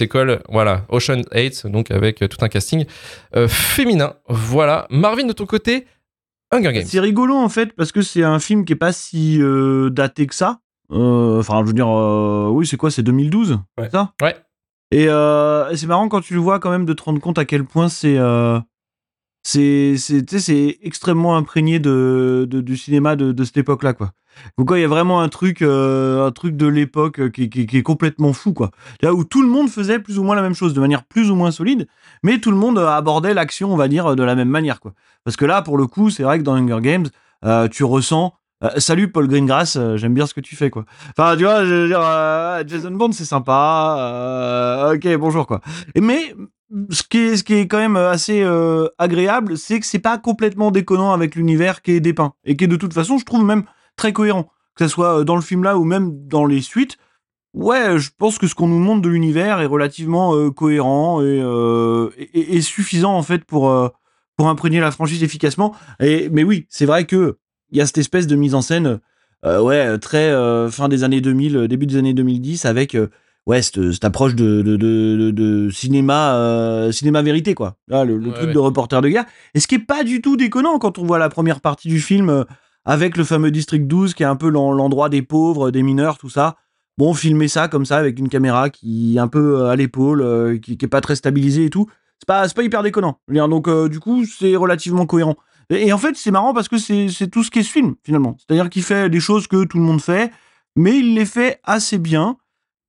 [0.49, 2.85] Voilà, Ocean 8, donc avec euh, tout un casting
[3.35, 4.13] euh, féminin.
[4.29, 4.87] Voilà.
[4.89, 5.85] Marvin, de ton côté,
[6.53, 6.83] Hunger Games.
[6.85, 10.25] C'est rigolo en fait parce que c'est un film qui est pas si euh, daté
[10.25, 10.59] que ça.
[10.91, 13.89] Euh, Enfin, je veux dire, euh, oui, c'est quoi C'est 2012 Ouais.
[13.89, 14.13] ça?
[14.21, 14.35] Ouais.
[14.91, 17.37] Et euh, et c'est marrant quand tu le vois quand même de te rendre compte
[17.39, 18.59] à quel point c'est euh,
[19.43, 23.93] c'est c'est tu sais, c'est extrêmement imprégné de, de- du cinéma de, de cette époque-là
[23.93, 24.11] quoi.
[24.57, 27.65] Donc quoi, il y a vraiment un truc euh, un truc de l'époque qui, qui-
[27.65, 28.71] qui est complètement fou quoi.
[29.01, 31.31] Là où tout le monde faisait plus ou moins la même chose de manière plus
[31.31, 31.87] ou moins solide,
[32.23, 34.93] mais tout le monde abordait l'action, on va dire, de la même manière quoi.
[35.23, 37.07] Parce que là, pour le coup, c'est vrai que dans Hunger Games,
[37.45, 40.85] euh, tu ressens euh, salut Paul Greengrass, euh, j'aime bien ce que tu fais quoi.
[41.17, 45.61] Enfin, tu vois, je dire, euh, Jason Bond c'est sympa, ok bonjour quoi.
[45.99, 46.35] Mais
[46.89, 48.45] ce qui est qui est quand même assez
[48.97, 52.67] agréable, c'est que c'est pas complètement déconnant avec l'univers qui est dépeint et qui est
[52.67, 53.63] de toute façon, je trouve même
[53.95, 56.97] très cohérent, que ce soit dans le film là ou même dans les suites.
[57.53, 63.15] Ouais, je pense que ce qu'on nous montre de l'univers est relativement cohérent et, suffisant
[63.15, 63.73] en fait pour
[64.37, 65.75] pour imprégner la franchise efficacement.
[65.99, 67.39] Et mais oui, c'est vrai que
[67.71, 68.99] il y a cette espèce de mise en scène,
[69.45, 73.07] euh, ouais, très euh, fin des années 2000, euh, début des années 2010, avec euh,
[73.47, 77.75] ouais cette, cette approche de, de, de, de- de cinéma, euh, cinéma vérité quoi.
[77.87, 78.53] Là, le, le Ouais, truc ouais.
[78.53, 79.25] de reporter de guerre.
[79.55, 81.99] Et ce qui est pas du tout déconnant quand on voit la première partie du
[81.99, 82.43] film euh,
[82.85, 86.17] avec le fameux district 12 qui est un peu l'en- l'endroit des pauvres, des mineurs,
[86.17, 86.55] tout ça.
[86.97, 90.21] Bon, filmer ça comme ça avec une caméra qui est un peu euh, à l'épaule,
[90.21, 91.87] euh, qui, qui est pas très stabilisée et tout.
[92.19, 93.17] C'est pas, pas hyper déconnant.
[93.27, 95.35] Donc, euh, du coup, c'est relativement cohérent.
[95.71, 98.35] Et en fait, c'est marrant parce que c'est tout ce qu'est ce film, finalement.
[98.37, 100.31] C'est-à-dire qu'il fait des choses que tout le monde fait,
[100.75, 102.37] mais il les fait assez bien.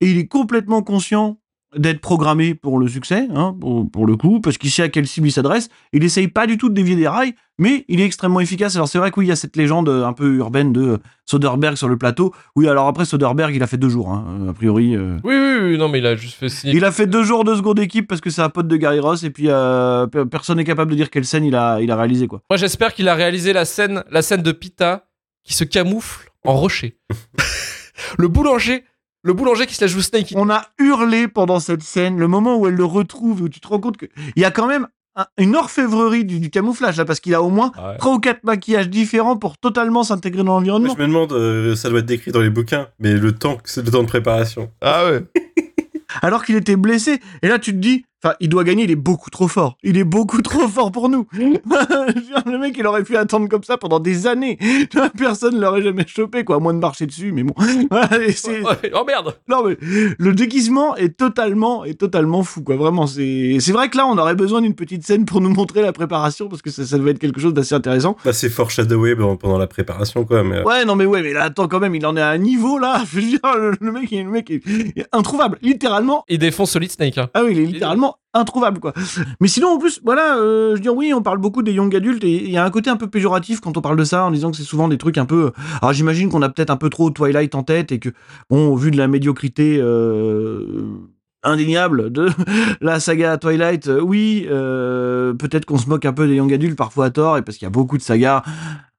[0.01, 1.39] Et il est complètement conscient
[1.77, 5.07] d'être programmé pour le succès, hein, pour, pour le coup, parce qu'il sait à quelle
[5.07, 5.69] cible il s'adresse.
[5.93, 8.75] Il essaye pas du tout de dévier des rails, mais il est extrêmement efficace.
[8.77, 10.99] Alors c'est vrai que oui, il y a cette légende euh, un peu urbaine de
[11.25, 12.35] Soderbergh sur le plateau.
[12.57, 14.95] Oui, alors après Soderbergh, il a fait deux jours, hein, a priori.
[14.97, 15.17] euh.
[15.25, 16.75] Oui, oui, oui, non, mais il a juste fait signer.
[16.77, 19.01] Il a fait deux jours de seconde équipe parce que c'est un pote de Gary
[19.01, 21.91] Ross et puis euh, pe- personne n'est capable de dire quelle scène il a, il
[21.91, 22.43] a réalisé quoi.
[22.51, 25.07] Moi, j'espère qu'il a réalisé la scène, la scène de Pita
[25.43, 26.99] qui se camoufle en rocher.
[28.19, 28.85] le boulanger,
[29.23, 30.33] le boulanger qui se la joue Snake.
[30.37, 33.69] On a hurlé pendant cette scène, le moment où elle le retrouve, où tu te
[33.69, 37.21] rends compte qu'il y a quand même un- une orfèvrerie du, du camouflage là parce
[37.21, 37.97] qu'il a au moins Ah ouais.
[37.99, 40.95] trois ou quatre maquillages différents pour totalement s'intégrer dans Moi, l'environnement.
[40.97, 43.85] je me demande, euh, ça doit être décrit dans les bouquins, mais le temps, c'est
[43.85, 44.71] le temps de préparation.
[44.81, 45.23] Ah ouais.
[46.23, 47.21] alors qu'il était blessé.
[47.43, 49.77] Et là, tu te dis, enfin, il doit gagner, il est beaucoup trop fort.
[49.83, 51.27] Il est beaucoup trop fort pour nous.
[51.33, 54.59] Je veux dire, le mec, il aurait pu attendre comme ça pendant des années.
[55.19, 57.55] Personne ne l'aurait jamais chopé, quoi, à moins de marcher dessus, mais bon.
[58.95, 59.37] Oh merde.
[59.49, 59.77] Non, mais
[60.19, 62.77] le déguisement est totalement, est totalement fou, quoi.
[62.77, 65.83] Vraiment, c'est, c'est vrai que là, on aurait besoin d'une petite scène pour nous montrer
[65.83, 68.17] la préparation, parce que ça, ça devait être quelque chose d'assez intéressant.
[68.25, 70.43] Bah, c'est foreshadowé pendant, pendant la préparation, quoi.
[70.43, 72.29] Mais, euh, Ouais, non, mais ouais, mais là, attends, quand même, il en est à
[72.31, 73.03] un niveau, là.
[73.11, 73.41] Je veux dire,
[73.81, 75.59] le, mec, il- le mec est, il est introuvable.
[75.63, 77.19] Littéralement, Il défonce Solid Snake.
[77.19, 77.29] Hein.
[77.35, 78.93] Ah oui, il est littéralement introuvable, quoi.
[79.41, 81.95] Mais sinon, en plus, voilà, euh, je veux dire, oui, on parle beaucoup des young
[81.95, 84.25] adultes et il y a un côté un peu péjoratif quand on parle de ça,
[84.25, 85.53] en disant que c'est souvent des trucs un peu.
[85.81, 88.11] Alors, j'imagine qu'on a peut-être un peu trop Twilight en tête et que,
[88.51, 89.79] bon, vu de la médiocrité.
[89.81, 90.85] euh,
[91.43, 92.29] indéniable de
[92.81, 96.77] la saga Twilight euh, oui euh, peut-être qu'on se moque un peu des young adultes
[96.77, 98.43] parfois à tort et parce qu'il y a beaucoup de sagas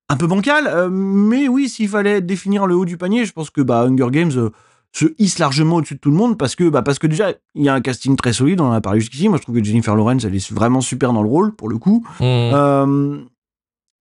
[0.09, 3.49] un peu bancales euh, mais oui s'il fallait définir le haut du panier je pense
[3.49, 4.49] que bah Hunger Games euh,
[4.95, 7.63] se hisse largement au-dessus de tout le monde parce que bah parce que déjà il
[7.63, 9.63] y a un casting très solide on en a parlé jusqu'ici moi je trouve que
[9.63, 12.23] Jennifer Lawrence elle est vraiment super dans le rôle pour le coup Mmh.
[12.23, 13.17] euh,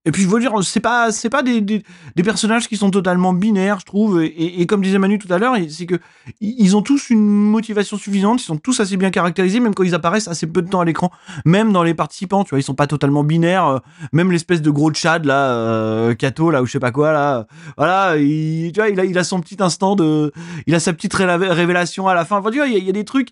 [0.05, 1.83] et puis je veux dire c'est pas c'est pas des, des,
[2.23, 4.21] personnages qui sont totalement binaires je trouve.
[4.23, 5.99] Et, comme disait Manu tout à l'heure c'est que
[6.41, 9.95] ils ont tous une motivation suffisante ils sont tous assez bien caractérisés même quand ils
[9.95, 11.11] apparaissent assez peu de temps à l'écran.
[11.45, 13.79] Même dans les participants tu vois ils sont pas totalement binaires euh,
[14.11, 17.47] même l'espèce de gros Chad là euh, Kato là ou je sais pas quoi là
[17.77, 20.33] voilà il, tu vois il a il a son petit instant de
[20.67, 22.37] il a sa petite révélation à la fin.
[22.37, 23.29] Enfin tu vois il y, a- des trucs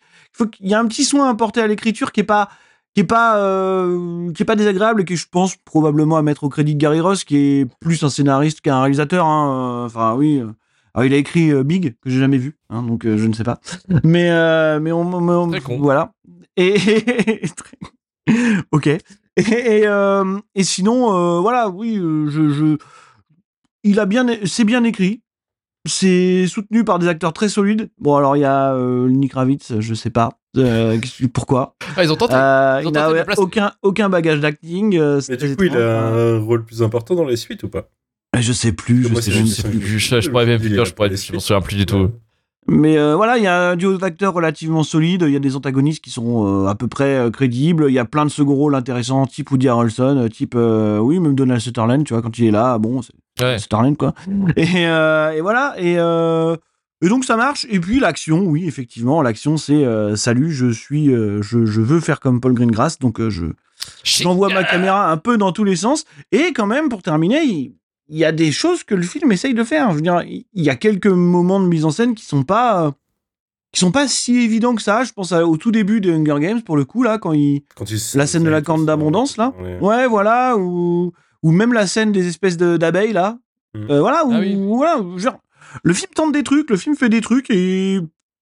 [0.60, 2.50] il y a un petit soin apporté à l'écriture qui est pas
[2.94, 6.44] qui est pas euh, qui est pas désagréable et que je pense probablement à mettre
[6.44, 9.82] au crédit de Gary Ross qui est plus un scénariste qu'un réalisateur hein.
[9.84, 10.48] Euh, enfin oui euh.
[10.94, 13.34] Alors, il a écrit euh, Big que j'ai jamais vu hein, donc euh, je ne
[13.34, 13.60] sais pas
[14.04, 14.30] mais
[14.82, 15.78] mais on, on- Très con.
[15.80, 16.12] voilà
[16.58, 16.76] et
[18.72, 19.00] ok et,
[19.38, 19.86] et,
[20.56, 22.78] et sinon voilà oui je, je
[23.84, 25.22] il a bien c'est bien écrit
[25.88, 28.76] c'est soutenu par des acteurs très solides bon alors il y a
[29.08, 30.98] Nick Ravitz je sais pas euh,
[31.34, 32.34] pourquoi Ah, ils ont tenté.
[32.36, 33.42] euh, Ils ont il tenté n'a placer.
[33.42, 34.98] aucun, aucun bagage d'acting.
[34.98, 37.90] euh, mais du coup, il a un rôle plus important dans les suites ou pas?
[38.40, 39.82] Je sais plus, je, Moi, sais, je sais plus.
[39.82, 42.10] Je, je, je pourrais bien dire, je pourrais dire, je m'en souviens plus du tout.
[42.68, 45.24] Mais euh, voilà, il y a un duo d'acteurs relativement solide.
[45.28, 47.86] Il y a des antagonistes qui sont euh, à peu près euh, crédibles.
[47.90, 51.20] Il y a plein de second rôles intéressants, type Woody Harrelson, euh, type euh, oui,
[51.20, 52.06] même Donald Sutherland.
[52.06, 53.58] Tu vois, quand il est là, bon, c'est Ouais.
[53.58, 54.14] Sutherland quoi.
[54.56, 55.74] Et, euh, et voilà.
[55.80, 56.56] Et, euh,
[57.02, 57.66] et donc ça marche.
[57.70, 62.00] Et puis l'action, oui, effectivement, l'action c'est euh, salut, je suis, euh, je, je veux
[62.00, 63.46] faire comme Paul Greengrass, donc euh, je
[64.04, 66.06] J'envoie ma caméra un peu dans tous les sens.
[66.32, 67.74] Et quand même, pour terminer, il,
[68.10, 69.90] il y a des choses que le film essaye de faire.
[69.90, 72.86] Je veux dire, il y a quelques moments de mise en scène qui sont pas,
[72.86, 72.92] euh,
[73.74, 75.04] qui sont pas si évidents que ça.
[75.04, 77.64] Je pense à- au tout début de Hunger Games, pour le coup, là, quand il,
[77.76, 79.52] Quand il la scène de la corne d'abondance, là.
[79.60, 79.80] Ouais.
[79.82, 81.12] Ouais, voilà, ou,
[81.42, 83.40] ou même la scène des espèces de- d'abeilles, là.
[83.74, 83.80] Mm.
[83.90, 84.56] Euh, voilà, ou, Ah oui.
[84.64, 85.40] voilà, genre,
[85.84, 88.00] le film tente des trucs, le film fait des trucs et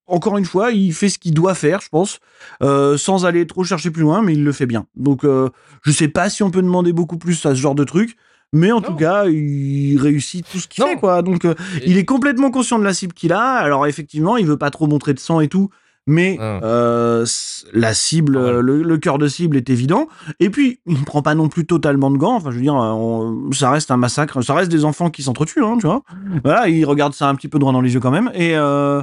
[0.08, 2.19] encore une fois, il fait ce qu'il doit faire, je pense,
[2.63, 4.88] euh, sans aller trop chercher plus loin, mais il le fait bien.
[4.95, 5.49] Donc, euh,
[5.84, 8.15] je sais pas si on peut demander beaucoup plus à ce genre de truc,
[8.51, 8.88] mais en Non.
[8.88, 11.21] tout cas, il réussit tout ce qu'il fait, quoi.
[11.21, 11.53] Donc, euh,
[11.86, 13.39] il est complètement conscient de la cible qu'il a.
[13.43, 15.69] Alors, effectivement, il veut pas trop montrer de sang et tout,
[16.10, 16.60] mais Ah.
[16.63, 17.26] euh,
[17.74, 20.08] la cible, Ah, le, le cœur de cible est évident.
[20.39, 22.36] Et puis, il ne prend pas non plus totalement de gants.
[22.36, 24.41] Enfin, je veux dire, on- ça reste un massacre.
[24.41, 26.02] Ça reste des enfants qui s'entretuent, hein, tu vois.
[26.43, 28.32] Voilà, il regarde ça un petit peu droit dans les yeux quand même.
[28.34, 29.02] Et euh,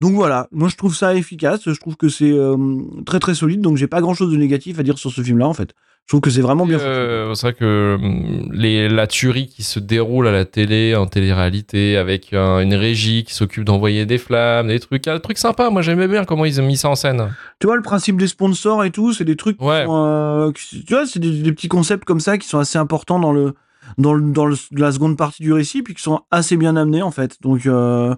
[0.00, 1.60] donc voilà, moi je trouve ça efficace.
[1.66, 2.56] Je trouve que c'est euh,
[3.06, 3.60] très très solide.
[3.60, 5.74] Donc j'ai pas grand chose de négatif à dire sur ce film-là en fait.
[6.06, 6.78] Je trouve que c'est vraiment bien.
[6.80, 11.06] Euh, c'est vrai que hum, les, la tuerie qui se déroule à la télé, en
[11.06, 15.70] télé-réalité, avec un- une régie qui s'occupe d'envoyer des flammes, des trucs, un truc sympa.
[15.70, 17.32] Moi, j'aimais bien comment ils ont mis ça en scène.
[17.58, 19.56] Tu vois le principe des sponsors et tout, c'est des trucs.
[19.56, 19.84] qui Ouais.
[19.86, 22.76] sont, euh, qui- tu vois, c'est des, des petits concepts comme ça qui sont assez
[22.76, 23.54] importants dans le
[23.98, 27.00] dans, le, dans le- la seconde partie du récit, puis qui sont assez bien amenés
[27.02, 27.36] en fait.
[27.42, 28.14] Donc euh,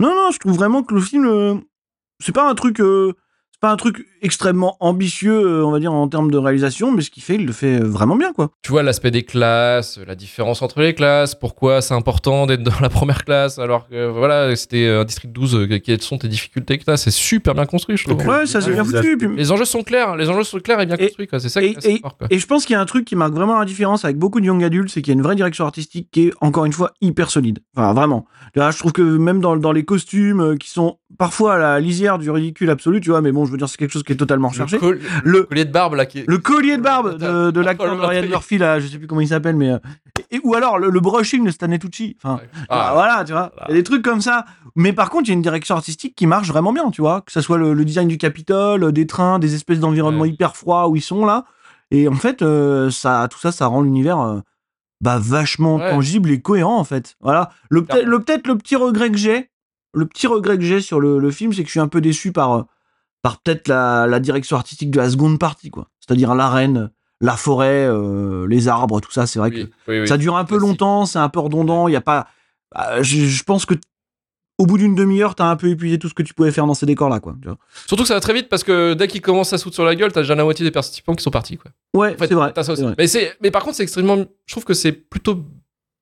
[0.00, 1.54] non non, je trouve vraiment que le film, euh,
[2.20, 2.80] c'est pas un truc.
[2.80, 3.14] euh,
[3.56, 7.00] c'est pas un truc extrêmement ambitieux, euh, on va dire, en termes de réalisation, mais
[7.00, 8.50] ce qu'il fait, il le fait euh, vraiment bien, quoi.
[8.62, 12.78] Tu vois l'aspect des classes, la différence entre les classes, pourquoi c'est important d'être dans
[12.82, 16.76] la première classe alors que voilà, c'était un district 12, euh, quelles sont tes difficultés
[16.76, 18.18] que t'as, c'est super bien construit, je trouve.
[18.18, 19.16] Donc, Ouais, ça c'est bien foutu.
[19.16, 21.40] puis- Les enjeux sont clairs, les enjeux sont clairs et bien Et- construits, quoi.
[21.40, 22.26] C'est ça et- qui et- fort, quoi.
[22.30, 24.40] Et je pense qu'il y a un truc qui marque vraiment la différence avec beaucoup
[24.40, 26.72] de young adultes, c'est qu'il y a une vraie direction artistique qui est, encore une
[26.72, 27.60] fois, hyper solide.
[27.74, 28.26] Enfin, vraiment.
[28.54, 31.80] Là, je trouve que même dans, dans les costumes, euh, qui sont parfois à la
[31.80, 34.12] lisière du ridicule absolu, tu vois, mais bon, je veux dire, c'est quelque chose qui
[34.12, 34.76] est totalement recherché.
[34.76, 36.24] Le, col- Le, collier de barbe, là, qui est...
[36.28, 39.20] le collier de barbe de, de l'acteur de Ryan Murphy, là, je sais plus comment
[39.20, 39.70] il s'appelle, mais.
[39.72, 39.78] euh,
[40.30, 42.16] et- ou alors le, le brushing de Stanley Tucci.
[42.22, 43.52] Enfin, Ah, voilà, tu vois.
[43.68, 44.44] Il y a des trucs comme ça.
[44.74, 47.20] Mais par contre, il y a une direction artistique qui marche vraiment bien, tu vois.
[47.22, 50.30] Que ce soit le, le design du Capitole, euh, des trains, des espèces d'environnements Ouais.
[50.30, 51.44] hyper froids où ils sont là.
[51.90, 54.40] Et en fait, euh, ça, tout ça, ça rend l'univers euh,
[55.00, 55.90] bah, vachement Ouais.
[55.90, 57.16] tangible et cohérent, en fait.
[57.20, 57.50] Voilà.
[57.70, 59.50] Le peut-être le, petit regret que j'ai,
[59.94, 62.00] le petit regret que j'ai sur le, le film, c'est que je suis un peu
[62.00, 62.66] déçu par,
[63.22, 65.88] par peut-être la, la direction artistique de la seconde partie, quoi.
[66.00, 69.26] C'est-à-dire l'arène, la forêt, euh, les arbres, tout ça.
[69.26, 70.08] C'est vrai que oui, oui, oui.
[70.08, 72.28] ça dure un peu longtemps, c'est un peu redondant, il y a pas
[72.74, 73.74] bah, je, je pense que
[74.58, 76.74] au bout d'une demi-heure, t'as un peu épuisé tout ce que tu pouvais faire dans
[76.74, 77.36] ces décors là quoi.
[77.42, 77.58] tu vois.
[77.86, 79.84] Surtout que ça va très vite parce que dès qu'ils commencent à se foutre sur
[79.84, 81.70] la gueule, t'as déjà la moitié des participants qui sont partis, quoi.
[81.94, 82.52] Ouais, En fait, c'est vrai.
[82.96, 84.16] Mais, c'est, mais par contre, c'est extrêmement.
[84.46, 85.44] Je trouve que c'est plutôt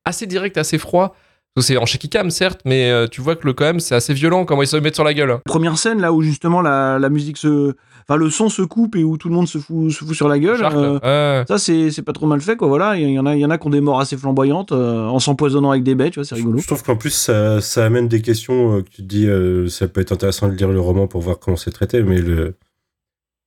[0.05, 1.17] assez direct, assez froid.
[1.61, 4.13] C'est en shaky cam, certes, mais euh, tu vois que le quand même, c'est assez
[4.13, 5.39] violent comment ils se mettent sur la gueule.
[5.45, 7.75] Première scène là où justement la, la musique se
[8.07, 10.29] enfin le son se coupe et où tout le monde se fout se fout sur
[10.29, 10.59] la gueule.
[10.59, 13.37] Shark, euh, ça c'est c'est pas trop mal fait quoi voilà, il y en a
[13.37, 15.95] il y en a qui ont des morts assez flamboyantes euh, en s'empoisonnant avec des
[15.95, 16.59] baies, tu vois, c'est rigolo.
[16.59, 19.69] Je trouve qu'en plus, ça, ça amène des questions euh, que tu te dis, euh,
[19.69, 22.57] ça peut être intéressant de lire le roman pour voir comment c'est traité, mais le.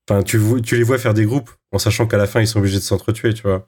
[0.09, 2.59] Enfin, tu, tu les vois faire des groupes en sachant qu'à la fin, ils sont
[2.59, 3.67] obligés de s'entretuer, tu vois.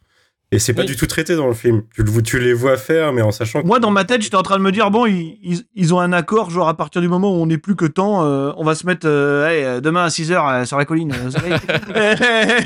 [0.52, 0.88] Et c'est pas Oui.
[0.88, 1.84] du tout traité dans le film.
[1.94, 3.68] Tu, tu les vois faire, mais en sachant que.
[3.68, 6.00] Moi, dans ma tête, j'étais en train de me dire, bon, ils, ils, ils ont
[6.00, 8.64] un accord, genre à partir du moment où on n'est plus que temps, euh, on
[8.64, 11.14] va se mettre euh, allez, euh, demain à 6h sur la colline.
[11.14, 12.16] euh,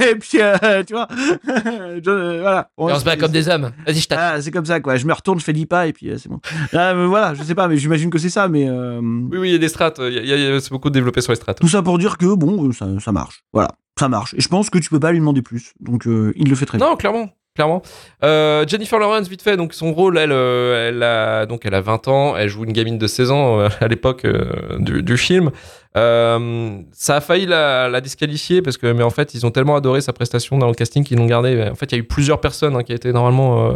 [0.12, 1.08] et puis, euh, tu vois,
[1.46, 2.70] je- euh, voilà.
[2.78, 3.72] Et on se bat comme des hommes.
[3.86, 4.22] Vas-y, je t'attends.
[4.38, 4.96] Ah, c'est comme ça, quoi.
[4.96, 6.40] Je me retourne, je fais 10 pas, et puis euh, c'est bon.
[6.72, 9.50] Ah, mais voilà, je sais pas, mais j'imagine que c'est ça, mais euh, Oui, oui,
[9.50, 10.00] il y a des strates.
[10.00, 11.60] Il y a- il y a- il y a- c'est beaucoup développé sur les strates.
[11.60, 13.44] tout ça pour dire que, bon, ça, ça marche.
[13.52, 14.34] Voilà, ça marche.
[14.36, 15.74] Et je pense que tu peux pas lui demander plus.
[15.82, 16.88] Donc, euh, il le fait très bien.
[16.88, 17.30] Non, clairement.
[17.56, 17.84] Clairement.
[18.24, 21.82] Euh, Jennifer Lawrence, vite fait, donc son rôle, elle, euh, elle, a, donc elle a
[21.82, 24.26] 20 ans, elle joue une gamine de 16 ans euh, à l'époque
[24.80, 25.52] du, film.
[25.94, 30.14] Ça a failli la, disqualifier parce que, mais en fait, ils ont tellement adoré sa
[30.14, 31.70] prestation dans le casting qu'ils l'ont gardé.
[31.72, 33.72] En fait, il y a eu plusieurs personnes hein, qui étaient normalement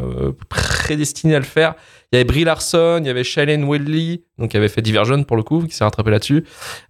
[0.49, 1.75] prédestinées à le faire.
[2.13, 5.23] Il y avait Brie Larson, il y avait Shailene Woodley, donc qui avait fait Divergent
[5.25, 6.45] pour le coup, qui s'est rattrapé là-dessus.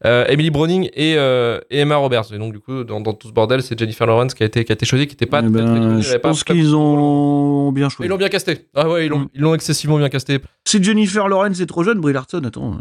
[0.06, 2.26] Euh, Emily Browning et, euh, et Emma Roberts.
[2.34, 4.64] Et donc, du coup, dans, dans tout ce bordel, c'est Jennifer Lawrence qui a été,
[4.64, 7.88] qui a été choisie, qui n'était pas Eh très, ben, je pense qu'ils ont bien
[7.88, 8.10] Ils choisi.
[8.10, 8.68] l'ont bien casté.
[8.76, 9.30] Ah ouais, ils l'ont, Mm.
[9.34, 10.40] ils l'ont excessivement bien casté.
[10.68, 12.76] Si Jennifer Lawrence est trop jeune, Brie Larson, attends, euh,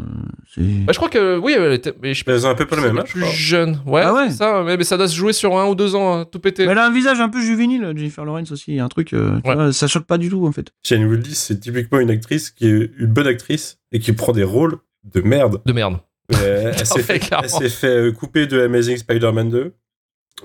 [0.53, 0.61] c'est.
[0.61, 1.93] Bah, je crois que oui, elle était.
[2.03, 3.09] Mais je Elles ont un peu pas le même âge.
[3.13, 3.79] plus jeune.
[3.87, 4.61] Ouais, Ah ouais c'est ça.
[4.63, 6.65] Mais, mais ça doit se jouer sur un ou deux ans, hein, tout pété.
[6.67, 8.65] Mais elle a un visage un peu juvénile, Jennifer Lawrence aussi.
[8.73, 9.55] Il y a un truc, euh, Ouais.
[9.55, 10.67] vois, ça choque pas du tout en fait.
[10.85, 14.43] Shane Woodley, c'est typiquement une actrice qui est une bonne actrice et qui prend des
[14.43, 15.61] rôles de merde.
[15.65, 15.99] De merde.
[16.35, 17.43] Euh, elle s'est fait, clairement.
[17.45, 19.73] elle s'est fait euh, couper de Amazing Spider-Man 2.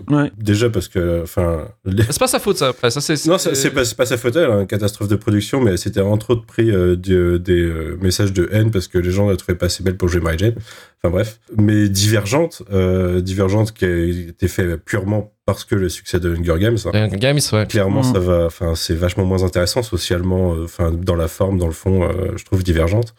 [0.08, 0.30] Ouais.
[0.38, 2.68] Déjà parce que, enfin, les- C'est pas sa faute, ça.
[2.68, 3.26] Après, ça c'est.
[3.26, 6.30] non, c'est pas, c'est pas sa faute, elle, hein, catastrophe de production, mais c'était entre
[6.30, 7.12] autres pris euh, des
[7.60, 10.22] euh, messages de haine parce que les gens la trouvaient pas assez belle pour jouer
[10.22, 10.54] Mary Jane.
[11.02, 11.40] Enfin bref.
[11.58, 16.56] Mais Divergente, euh, Divergente qui a été fait purement parce que le succès de Hunger
[16.58, 16.76] Games.
[16.92, 17.08] hein.
[17.08, 17.66] Games, ouais.
[17.66, 18.12] Clairement, Mm.
[18.14, 18.44] ça va.
[18.46, 20.54] Enfin, c'est vachement moins intéressant socialement.
[20.54, 23.14] euh, Enfin, dans la forme, dans le fond, euh, je trouve divergente.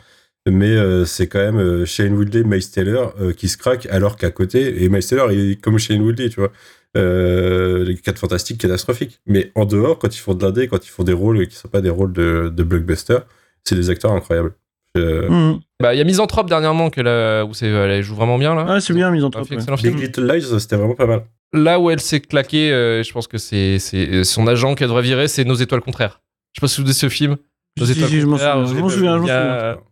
[0.49, 4.17] Mais euh, c'est quand même euh, Shane Woodley, Miles Taylor euh, qui se craque, alors
[4.17, 6.51] qu'à côté, et Miles Taylor, est comme Shane Woodley, tu vois.
[6.97, 9.19] Euh, les 4 fantastiques catastrophiques.
[9.25, 11.67] Mais en dehors, quand ils font de l'indé, quand ils font des rôles qui sont
[11.69, 13.19] pas des rôles de, de blockbuster,
[13.63, 14.51] c'est des acteurs incroyables.
[14.97, 15.59] Euh, Mhm.
[15.81, 18.65] Bah, il y a Misanthrope dernièrement que là, où c'est, elle joue vraiment bien là.
[18.75, 19.45] Ouais, c'est bien mis en Elle a trop.
[19.45, 19.95] fait excellent film.
[19.95, 21.23] Big Little Lies, c'était vraiment pas mal.
[21.53, 25.03] Là où elle s'est claquée, euh, je pense que c'est, c'est son agent qu'elle devrait
[25.03, 26.21] virer, c'est Nos étoiles contraires.
[26.53, 27.37] Je sais pas si vous ce film.
[27.79, 29.19] Nos Si, étoiles si, contraires, je m'en souviens,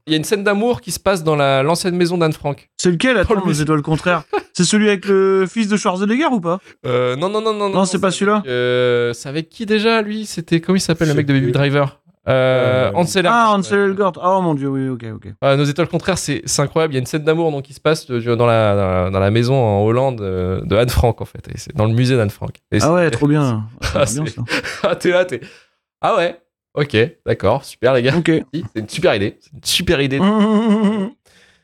[0.06, 2.70] Il y a- une scène d'amour qui se passe dans la, l'ancienne maison d'Anne Frank.
[2.78, 3.18] C'est lequel?
[3.18, 6.60] Attends, les Mus- étoiles contraires C'est celui avec le fils de Schwarzenegger ou pas?
[6.86, 7.70] Euh, non, non, non, non.
[7.70, 10.26] Non, c'est pas celui-là euh, c'est avec qui déjà, lui?
[10.28, 11.52] C'était, comment il s'appelle le mec de Baby.
[11.52, 12.01] Driver?
[12.28, 13.80] Euh, Euh, Ansel Ah, Ansel.
[13.92, 14.14] Elgort.
[14.24, 15.28] Oh mon dieu, oui, ok, ok.
[15.42, 16.94] Ouais, Nos étoiles contraires, c'est, incroyable.
[16.94, 19.10] Il y a une scène d'amour donc, qui se passe euh, dans la, dans la,
[19.10, 21.48] dans la maison en Hollande euh, de Anne Frank, en fait.
[21.54, 22.52] Et c'est dans le musée d'Anne Frank.
[22.72, 23.64] Et Ah ouais, trop bien.
[23.82, 24.44] Ah, Ah, bien c'est- ça.
[24.84, 25.42] Ah, t'es là, t'es.
[26.02, 26.40] Ah ouais,
[26.76, 28.16] ok, d'accord, super les gars.
[28.18, 28.32] Ok.
[28.54, 29.38] Si, C'est une super idée.
[29.40, 30.20] C'est une super idée.
[30.20, 31.10] Mmh.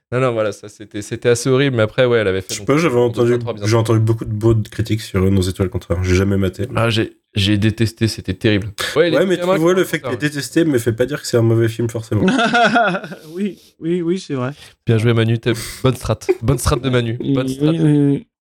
[0.09, 2.53] Non, non, voilà, ça c'était, c'était assez horrible, mais après, ouais, elle avait fait.
[2.53, 6.01] Je sais pas, j'avais entendu, j'ai entendu beaucoup de bonnes critiques sur Nos étoiles contraires.
[6.01, 6.65] J'ai jamais maté.
[6.77, 8.67] Ah, j'ai, j'ai détesté, c'était terrible.
[8.95, 10.17] Ouais, mais tu vois, le fait est ouais.
[10.17, 12.25] détesté me fait pas dire que c'est un mauvais film forcément.
[13.33, 14.51] oui, oui, oui, c'est vrai.
[14.85, 15.37] Bien joué, Manu,
[15.83, 16.19] bonne strat.
[16.41, 17.17] Bonne strat de Manu.
[17.33, 17.71] Bonne strat.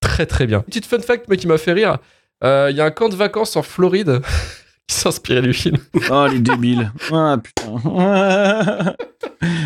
[0.01, 0.61] très très bien.
[0.61, 1.99] Petite fun fact mais qui m'a fait rire.
[2.45, 4.21] Euh, Il y a un camp de vacances en Floride
[4.89, 5.77] qui s'inspirait du film.
[6.11, 6.93] Oh, les débiles.
[7.13, 8.95] Ah, putain.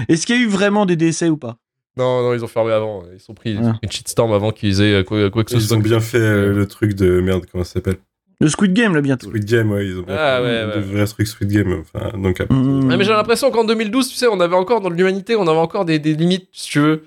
[0.08, 1.56] Est-ce qu'il y a eu vraiment des décès ou pas?
[1.96, 3.02] Non, non, ils ont fermé avant.
[3.12, 3.72] Ils sont pris, ils ont Ah.
[3.72, 5.76] pris une shitstorm avant qu'ils aient euh, quoi, quoi que ce Ils soit.
[5.76, 7.96] ont bien fait euh, le truc de merde, comment ça s'appelle?
[8.40, 9.28] Le Squid Game, là, bientôt.
[9.28, 10.80] Squid Game, ouais, ils ont Ah, fait ouais, le ouais.
[10.80, 11.82] vrai truc Squid Game.
[11.82, 12.88] Enfin, donc, après, Mmh.
[12.88, 15.58] Ouais, mais j'ai l'impression qu'en 2012, tu sais, on avait encore dans l'humanité, on avait
[15.58, 17.02] encore des, des limites, si tu veux.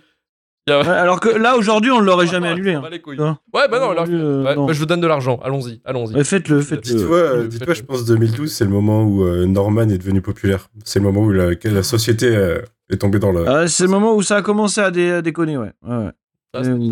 [0.70, 2.74] A- Ouais, alors que là, aujourd'hui, on l'aurait jamais annulé.
[2.74, 2.82] Ah, hein.
[2.84, 3.18] bah, les couilles.
[3.20, 3.38] Hein.
[3.54, 4.66] Ouais, bah non, alors, Euh, ouais, non.
[4.68, 5.38] bah, je vous donne de l'argent.
[5.44, 6.24] Allons-y, allons-y.
[6.24, 7.02] Faites-le, faites-le.
[7.12, 7.74] Euh, le- dis-toi, faites-le.
[7.74, 10.70] je pense 2012, c'est le moment où euh, Norman est devenu populaire.
[10.86, 11.52] C'est le moment où la,
[11.84, 13.62] société euh, est tombée dans la.
[13.64, 15.72] Ah, c'est le moment où ça a commencé à, dé- à déconner, ouais.
[15.86, 16.12] ouais, ouais.
[16.54, 16.90] Ah, Euh,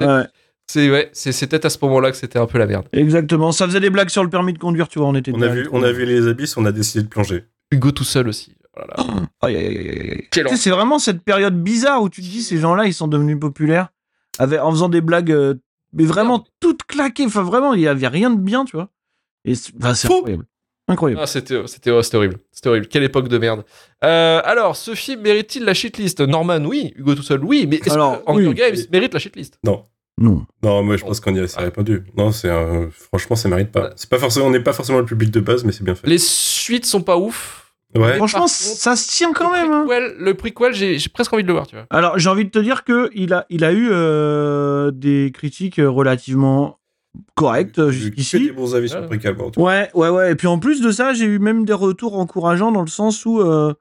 [0.00, 0.24] ça, ouais.
[0.72, 2.86] C'est ouais, c'est peut-être à ce moment-là que c'était un peu la merde.
[2.92, 3.50] exactement.
[3.50, 5.48] Ça faisait des blagues sur le permis de conduire, tu vois, on était on, a
[5.48, 7.44] vu, on a vu les abysses, on a décidé de plonger.
[7.72, 8.54] Hugo tout seul aussi.
[9.42, 13.88] C'est vraiment cette période bizarre où tu te dis, ces gens-là, ils sont devenus populaires
[14.38, 15.54] avec, en faisant des blagues, euh,
[15.92, 17.26] mais vraiment toutes claquées.
[17.26, 18.90] Enfin, vraiment, il y avait rien de bien, tu vois.
[19.44, 20.44] Et c'est incroyable.
[20.86, 21.20] Incroyable.
[21.20, 22.36] Ah, c'était c'était oh, c'était horrible.
[22.52, 22.86] C'était horrible.
[22.86, 23.64] Quelle époque de merde.
[24.04, 26.20] Euh, alors, ce film mérite-t-il la shitlist?
[26.20, 26.92] Norman, oui.
[26.96, 27.66] Hugo tout seul, oui.
[27.68, 28.54] Mais est-ce Alors, que Hunger oui.
[28.54, 29.58] Games mérite la shitlist?
[29.64, 29.84] Non.
[30.20, 30.44] Non.
[30.62, 32.04] Non, moi je pense qu'on y a assez répondu.
[32.16, 33.90] Non, c'est un- franchement, ça mérite pas.
[33.96, 36.06] C'est pas forcément, on n'est pas forcément le public de base, mais c'est bien fait.
[36.06, 37.72] Les suites sont pas ouf.
[37.96, 38.14] Ouais.
[38.16, 39.72] Franchement, ça se tient quand le même.
[39.72, 39.84] hein.
[39.86, 41.86] prequel, le prequel, j'ai j'ai presque envie de le voir, tu vois.
[41.90, 45.80] Alors, j'ai envie de te dire que il a, il a eu euh, des critiques
[45.82, 46.78] relativement
[47.34, 48.52] correctes euh, J'ai que des jusqu'ici.
[48.52, 49.08] bons avis sur Ouais.
[49.20, 50.30] le bon, tout Ouais, ouais, ouais.
[50.30, 53.24] Et puis en plus de ça, j'ai eu même des retours encourageants dans le sens
[53.26, 53.40] où.
[53.40, 53.74] euh,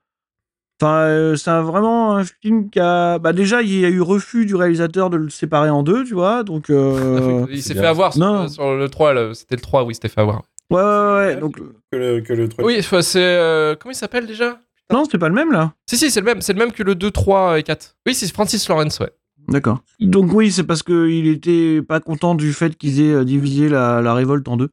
[0.82, 3.20] Enfin, euh, c'est un- vraiment un film qui a.
[3.20, 6.14] Bah, déjà, il y a eu refus du réalisateur de le séparer en deux, tu
[6.14, 6.44] vois.
[6.44, 6.70] Donc.
[6.70, 8.48] euh, Il s'est fait avoir sur, Non.
[8.48, 9.34] sur le 3, là.
[9.34, 10.44] c'était le 3, oui, c'était fait avoir.
[10.70, 11.36] Ouais, ouais, ouais.
[11.38, 11.58] Donc.
[11.92, 12.66] Que le, que le truc.
[12.66, 13.20] Oui, enfin, c'est.
[13.22, 14.58] euh, comment il s'appelle déjà?
[14.92, 15.74] Non, c'était pas le même là.
[15.88, 16.42] Si, si, c'est le même.
[16.42, 17.96] C'est le même que le 2, 3 et 4.
[18.08, 19.10] Oui, c'est Francis Lawrence, ouais.
[19.50, 19.80] D'accord.
[20.00, 24.00] Donc oui, c'est parce qu'il était pas content du fait qu'ils aient euh, divisé la,
[24.02, 24.70] la révolte en deux.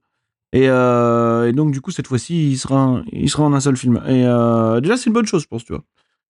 [0.53, 3.77] Et, euh, et donc du coup, cette fois-ci, il sera, il sera en un seul
[3.77, 4.01] film.
[4.09, 5.83] Et euh, déjà, c'est une bonne chose, je pense, tu vois,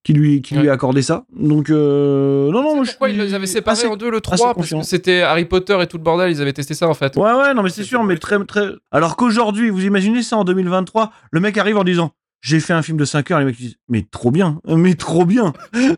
[0.03, 1.25] qui lui, qui lui a accordé ça.
[1.35, 4.09] Donc euh, non, non, moi je Pourquoi suis ils les avaient séparés assez- en deux,
[4.09, 6.73] le assez 3 Parce que c'était Harry Potter et tout le bordel, ils avaient testé
[6.73, 7.15] ça en fait.
[7.15, 8.67] Ouais, ouais, non, mais c'est sûr, mais très, très.
[8.91, 12.11] Alors qu'aujourd'hui, vous imaginez ça en 2023, le mec arrive en disant.
[12.39, 15.25] J'ai fait un film de 5 heures, les mecs disent Mais trop bien, mais trop
[15.25, 15.53] bien,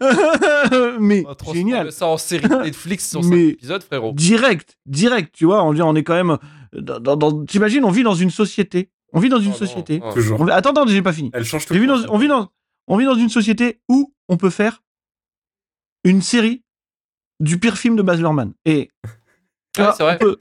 [0.99, 1.91] mais génial.
[1.91, 4.13] ça en série Netflix sur 5 Mais- épisodes, frérot.
[4.15, 5.63] direct, direct, tu vois.
[5.65, 6.37] On, on est quand même.
[6.73, 8.89] Dans, dans- dans- T'imagines, on vit dans une société.
[9.13, 10.01] On vit dans une Oh, non, société.
[10.03, 10.13] oh.
[10.13, 10.39] Toujours.
[10.41, 11.31] On vit- attends, attends, j'ai pas fini.
[11.33, 12.49] Elle change tout On vit, dans, on, vit dans,
[12.87, 14.83] on vit dans une société où on peut faire
[16.03, 16.63] une série
[17.39, 18.53] du pire film de Baz Luhrmann.
[18.65, 18.89] Et
[19.77, 20.15] vrai.
[20.15, 20.37] on peut,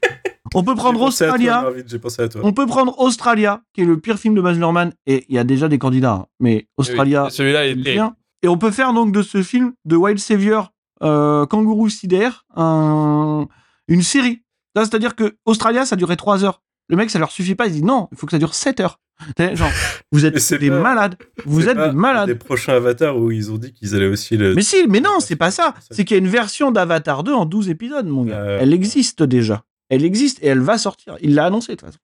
[0.53, 1.61] on peut prendre toi, Australia.
[1.61, 2.41] Marvin, J'ai pensé à toi.
[2.43, 5.39] On peut prendre Australia, qui est le pire film de Baz Luhrmann, et il y
[5.39, 6.13] a déjà des candidats.
[6.13, 6.25] hein.
[6.39, 8.15] Mais Australia, Oui, Celui-là est bien.
[8.41, 10.71] Et on peut faire donc de ce film de Wild Savior,
[11.03, 13.47] euh, Kangourou Sider, un,
[13.87, 14.43] une série.
[14.75, 16.61] C'est-à-dire que Australia, ça durait 3 heures.
[16.87, 17.67] Le mec, ça leur suffit pas.
[17.67, 18.99] Il dit non, il faut que ça dure 7 heures.
[19.37, 19.69] Genre,
[20.11, 21.15] vous êtes des pas- malades.
[21.45, 22.27] Vous êtes pas des malades.
[22.29, 24.55] Des prochains avatars où ils ont dit qu'ils allaient aussi le.
[24.55, 25.73] Mais si, mais non, c'est pas ça.
[25.91, 28.37] C'est qu'il y a une version d'Avatar 2 en 12 épisodes, mon gars.
[28.39, 28.57] Euh.
[28.61, 29.63] Elle existe déjà.
[29.89, 31.15] Elle existe et elle va sortir.
[31.21, 31.99] Il l'a annoncé, de toute façon.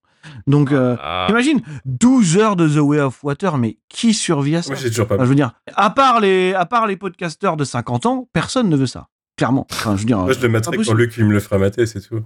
[0.48, 1.26] Donc, euh, Ah.
[1.30, 4.70] imagine, 12 heures de The Way of Water, mais qui survit à ça?
[4.72, 5.14] Moi, j'ai toujours pas.
[5.14, 8.68] Enfin, je veux dire, à part les, à part les podcasteurs de 50 ans, personne
[8.68, 9.06] ne veut ça.
[9.36, 9.66] Clairement.
[9.70, 10.92] Enfin, je veux dire, Moi, je le mettrai quand.
[10.94, 12.22] Luc il me le fera mater, c'est tout.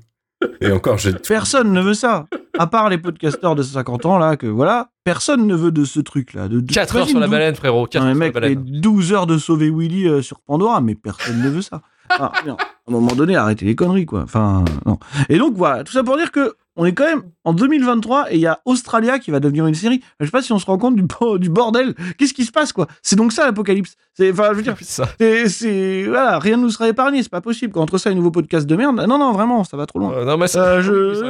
[0.61, 1.12] Et encore, j'ai.
[1.14, 2.26] Personne ne veut ça.
[2.59, 6.00] À part les podcasteurs de 50 ans, là, que voilà, personne ne veut de ce
[6.00, 6.48] truc-là.
[6.48, 7.87] De, de- 4 heures sur la baleine, frérot.
[7.87, 8.81] 4 Non, heures mais sur la mec, baleine.
[8.81, 11.83] 12 heures de sauver Willy euh, sur Pandora, mais personne ne veut ça.
[12.11, 12.33] Ah,
[12.96, 14.22] un moment donné, arrêtez les conneries, quoi.
[14.22, 14.98] Enfin, non.
[15.29, 18.37] Et donc, voilà, tout ça pour dire que on est quand même en 2023 et
[18.37, 20.03] il y a Australia qui va devenir une série.
[20.18, 21.03] Je sais pas si on se rend compte du,
[21.38, 21.94] du bordel.
[22.16, 22.87] Qu'est-ce qui se passe, quoi?
[23.03, 23.96] C'est donc ça, l'apocalypse.
[24.22, 25.05] Enfin, je veux dire, Ça.
[25.18, 27.72] c'est, voilà, rien ne nous sera épargné, c'est pas possible.
[27.72, 27.82] Quoi.
[27.82, 30.12] Entre ça et un nouveau podcast de merde, non, non, vraiment, ça va trop loin.
[30.12, 31.20] Euh, non, mais c'est- Euh, je...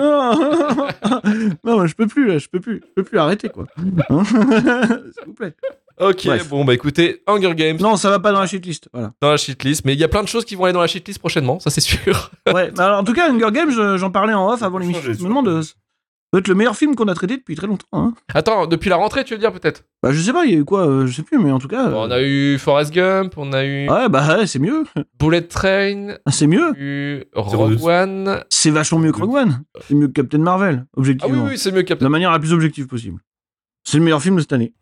[1.65, 3.65] non, je peux plus, là, je peux plus, je peux plus arrêter, quoi.
[3.77, 5.55] S'il vous plaît.
[6.01, 6.49] Ok, Bref.
[6.49, 9.13] bon, bah écoutez, Hunger Games Non, ça va pas dans la shitlist, voilà.
[9.21, 10.87] dans la shitlist, mais il y a plein de choses qui vont aller dans la
[10.87, 12.31] shitlist prochainement, ça c'est sûr.
[12.55, 15.03] Ouais, mais alors, en tout cas, Hunger Games, je- j'en parlais en off avant l'émission.
[15.13, 15.73] Je me demande, euh, ça
[16.33, 17.87] doit être le meilleur film qu'on a traité depuis très longtemps.
[17.93, 18.15] Hein.
[18.35, 19.83] Attends, depuis la rentrée, tu veux dire peut-être?
[20.03, 21.59] Bah, je sais pas, il y a eu quoi, euh, je sais plus, mais en
[21.59, 21.89] tout cas.
[21.89, 24.85] Bon, On euh, a eu Forrest Gump, on a eu Ouais, bah, ouais, c'est mieux.
[25.19, 26.73] Bullet Train, C'est on mieux.
[26.79, 27.83] eu Rogue.
[27.83, 28.45] One.
[28.49, 29.63] C'est vachement mieux que Rogue One.
[29.89, 31.45] C'est mieux que Captain Marvel, Ah oui, objectivement.
[31.47, 32.05] oui, c'est mieux que De Captain.
[32.07, 33.21] la manière la plus objective possible.
[33.85, 34.73] C'est le meilleur film de cette année.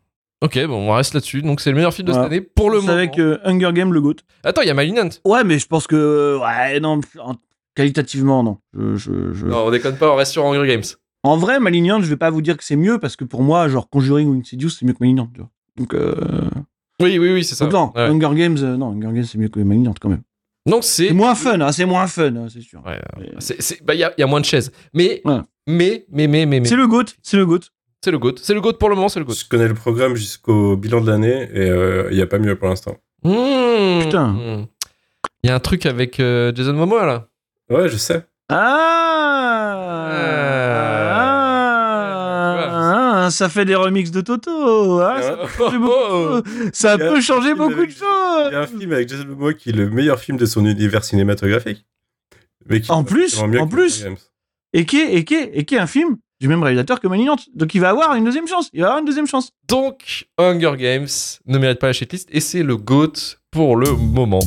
[0.41, 1.41] Ok, bon, on reste là-dessus.
[1.41, 2.27] Donc c'est le meilleur film de Voilà.
[2.27, 2.97] cette année pour le C'est moment.
[2.97, 4.15] avec euh, Hunger Games, le GOAT.
[4.43, 5.09] Attends, il y a Malignant.
[5.25, 6.37] Ouais, mais je pense que.
[6.41, 7.35] Ouais, non, en-
[7.75, 8.57] qualitativement, non.
[8.73, 10.83] Je, je- je- Non, on déconne pas, on reste sur Hunger Games.
[11.23, 13.67] En vrai, Malignant, je vais pas vous dire que c'est mieux parce que pour moi,
[13.67, 15.29] genre Conjuring ou Insidious, c'est mieux que Malignant.
[15.33, 15.49] Tu vois.
[15.77, 16.15] Donc, euh...
[17.01, 17.65] Oui, oui, oui, c'est ça.
[17.65, 18.07] donc non, Ouais.
[18.09, 20.21] Hunger Games, euh, non, Hunger Games, c'est mieux que Malignant quand même.
[20.65, 21.07] Donc c'est.
[21.09, 22.81] C'est moins fun, hein, c'est moins fun, hein, c'est sûr.
[22.85, 24.71] Ouais, Mais- c'est- c'est- bah, il y, a, il y a moins de chaises.
[24.93, 25.39] Mais, Ouais.
[25.67, 26.65] mais, mais, mais, mais, mais.
[26.67, 27.59] C'est le GOAT, c'est le GOAT.
[28.03, 28.35] C'est le GOAT.
[28.41, 29.33] C'est le GOAT pour le moment, c'est le GOAT.
[29.33, 31.67] Je connais le programme jusqu'au bilan de l'année et
[32.11, 32.95] il n'y a pas mieux pour l'instant.
[33.23, 34.01] Mmh.
[34.03, 34.27] Putain.
[34.27, 34.67] Mmh.
[35.43, 37.27] Il y a un truc avec euh, Jason Momoa là.
[37.69, 38.23] Ouais, je sais.
[38.49, 39.75] Ah,
[42.71, 44.99] Ah, ça fait des remixes de Toto.
[45.01, 47.57] ah, ça, peut changer beaucoup- ça peut changer de
[47.91, 48.47] choses.
[48.47, 50.65] Il y a un film avec Jason Momoa qui est le meilleur film de son
[50.65, 51.85] univers cinématographique.
[52.67, 54.05] Mais qui En est plus, en plus.
[54.73, 57.07] Et qui est, et qui est, et qui est un film du même réalisateur que
[57.07, 57.47] Malignante.
[57.53, 58.69] Donc il va avoir une deuxième chance.
[58.73, 59.51] Il va avoir une deuxième chance.
[59.67, 61.07] Donc, Hunger Games
[61.45, 64.39] ne mérite pas la shitlist et c'est le GOAT pour le moment.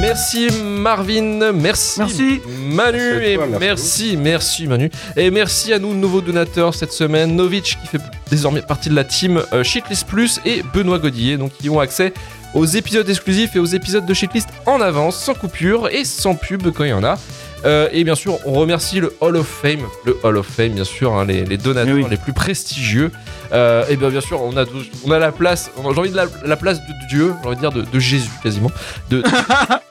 [0.00, 2.40] Merci Marvin, merci, Merci.
[2.70, 3.58] Manu Merci et toi, merci.
[3.60, 8.00] merci, merci Manu et merci à nous nouveaux donateurs cette semaine Novitch qui fait
[8.30, 12.12] désormais partie de la team euh, Shitlist Plus et Benoît Godillet donc qui ont accès
[12.54, 16.70] aux épisodes exclusifs et aux épisodes de Shitlist en avance sans coupure et sans pub
[16.72, 17.18] quand il y en a.
[17.64, 20.84] Euh, et bien sûr, on remercie le Hall of Fame, le Hall of Fame, bien
[20.84, 22.06] sûr, hein, les, les donateurs Eh oui.
[22.08, 23.10] les plus prestigieux.
[23.52, 24.64] Euh, et bien, bien sûr, on a,
[25.04, 27.60] on a la place, j'ai envie de la, la place de Dieu, j'ai envie de
[27.60, 28.70] dire de, de Jésus quasiment.
[29.10, 29.24] De,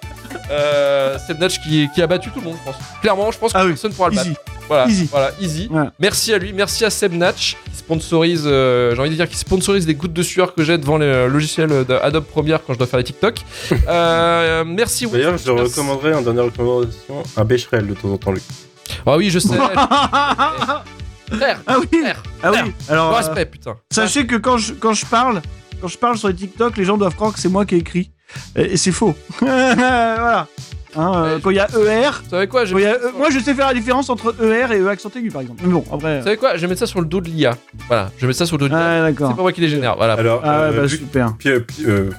[0.52, 2.76] euh, Seb Natch qui, qui a battu tout le monde, je pense.
[3.02, 4.28] Clairement, je pense que Ah oui, personne pourra le battre.
[4.28, 4.38] Easy.
[4.68, 5.08] Voilà, Easy.
[5.10, 5.68] voilà, easy.
[5.72, 5.86] Ouais.
[5.98, 9.38] Merci à lui, merci à Seb Natch qui sponsorise, euh, j'ai envie de dire, qui
[9.38, 12.88] sponsorise des gouttes de sueur que j'ai devant les logiciels d'Adobe Premiere quand je dois
[12.88, 13.36] faire les TikTok.
[13.88, 15.08] Euh, merci.
[15.08, 15.72] D'ailleurs, je Merci.
[15.78, 18.44] recommanderais en dernière recommandation un Becherel de temps en temps, Luc.
[19.06, 19.56] Ah oui, je sais.
[21.32, 21.88] Frère, ah oui.
[22.02, 22.72] frère, Ah oui.
[22.90, 23.76] Alors, euh, respect, putain.
[23.92, 25.42] sachez que quand je, quand je parle,
[25.82, 27.80] quand je parle sur les TikTok, les gens doivent croire que c'est moi qui ai
[27.80, 28.12] écrit.
[28.56, 29.16] Et, c'est faux.
[29.40, 30.48] voilà.
[30.96, 32.88] Hein, euh, Ouais, quand il y a ER, Vous savez quoi je quand il y
[32.88, 35.42] a E- moi je sais faire la différence entre ER et E accent aigu par
[35.44, 35.62] exemple.
[35.64, 36.18] Mais bon, après.
[36.20, 37.56] Vous savez quoi Je vais mettre ça sur le dos de l'IA.
[37.88, 38.84] Voilà, je vais mettre ça sur le dos de l'IA.
[38.84, 39.36] Ah C'est d'accord.
[39.36, 39.96] pas moi qui les génère.
[39.96, 40.14] Voilà.
[40.14, 41.34] Alors, Ah euh, bah Luc, super.
[41.38, 42.10] pire, pire, euh,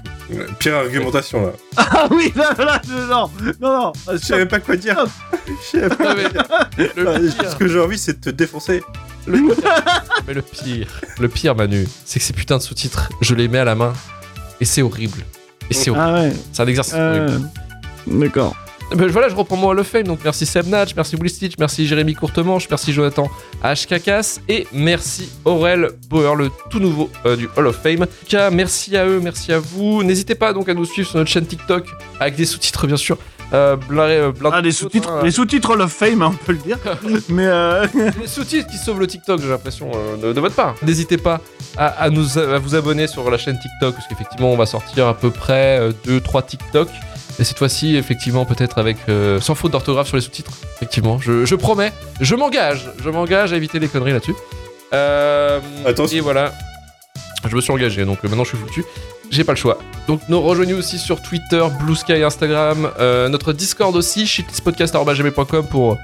[0.60, 1.52] pire argumentation là.
[1.76, 2.80] Ah oui, là, là,
[3.10, 3.30] non,
[3.60, 3.92] non, non.
[4.12, 5.04] Je savais pas quoi dire.
[5.46, 6.92] Je savais pas Non, mais- quoi dire.
[6.96, 8.82] le pire, Ce que j'ai envie, c'est de te défoncer.
[9.28, 13.34] Le pire, mais le pire, le pire, Manu, c'est que ces putains de sous-titres, je
[13.34, 13.92] les mets à la main
[14.60, 15.24] et c'est horrible.
[15.70, 16.04] Et c'est horrible.
[16.06, 16.32] Ah ouais.
[16.52, 17.40] C'est un exercice horrible.
[18.08, 18.56] euh, D'accord.
[18.94, 20.04] Ben voilà, je reprends mon Hall of Fame.
[20.04, 23.28] Donc merci Seb Natch, merci Will Stitch, merci Jérémy Courtemanche, merci Jonathan
[23.62, 28.00] HKKS et merci Aurel Bauer, le tout nouveau euh, du Hall of Fame.
[28.02, 30.02] En tout cas, merci à eux, merci à vous.
[30.02, 31.86] N'hésitez pas donc à nous suivre sur notre chaîne TikTok
[32.18, 33.18] avec des sous-titres bien sûr.
[33.54, 35.20] Euh, euh, Ah, les sous-titres, hein.
[35.24, 36.78] les sous-titres Hall of Fame, hein, on peut le dire.
[37.30, 37.86] Mais euh,
[38.20, 40.74] les sous-titres qui sauvent le TikTok, j'ai l'impression, euh, de, de votre part.
[40.82, 41.40] N'hésitez pas
[41.76, 45.06] à, à nous, à vous abonner sur la chaîne TikTok, parce qu'effectivement, on va sortir
[45.08, 46.88] à peu près 2-3 TikTok.
[47.40, 50.50] Et cette fois-ci, effectivement, peut-être avec euh, sans faute d'orthographe sur les sous-titres.
[50.76, 54.34] Effectivement, je, je promets, je m'engage, je m'engage à éviter les conneries là-dessus.
[54.92, 56.16] Euh, Attention.
[56.16, 56.52] Et voilà,
[57.48, 58.84] je me suis engagé, donc maintenant je suis foutu.
[59.30, 59.78] J'ai pas le choix.
[60.06, 65.96] Donc nous rejoignez aussi sur Twitter, Blue Sky, Instagram, euh, notre Discord aussi, shitlistpodcast.gmail.com pour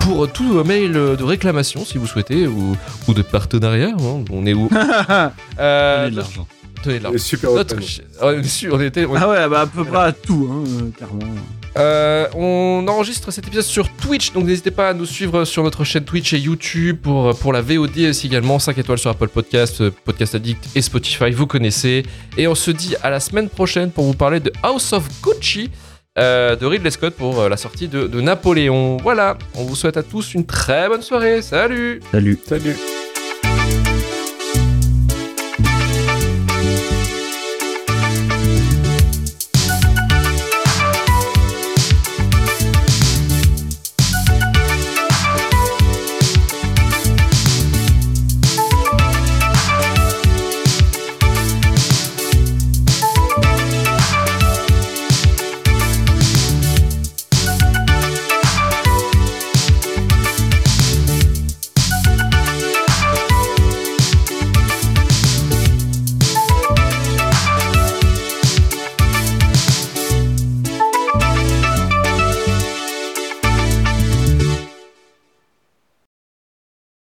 [0.00, 2.76] pour tout mail de réclamation si vous souhaitez ou,
[3.08, 3.90] ou de partenariat.
[3.98, 4.24] hein.
[4.30, 4.68] On est où
[5.58, 6.46] euh, Donnez de l'argent.
[6.84, 7.18] De l'argent.
[7.18, 7.76] Super Notre
[8.22, 10.64] on est sûr, on était, on Ah ouais, bah à peu près à tout, hein,
[10.68, 11.34] euh, clairement.
[11.78, 15.84] Euh, on enregistre cet épisode sur Twitch, donc n'hésitez pas à nous suivre sur notre
[15.84, 18.58] chaîne Twitch et YouTube pour, pour la VOD aussi également.
[18.58, 22.04] 5 étoiles sur Apple Podcast, euh, Podcast Addict et Spotify, vous connaissez.
[22.36, 25.70] Et on se dit à la semaine prochaine pour vous parler de House of Gucci
[26.18, 28.96] euh, de Ridley Scott pour euh, la sortie de, de Napoléon.
[28.96, 31.42] Voilà, on vous souhaite à tous une très bonne soirée.
[31.42, 32.38] Salut Salut.
[32.44, 32.97] Salut.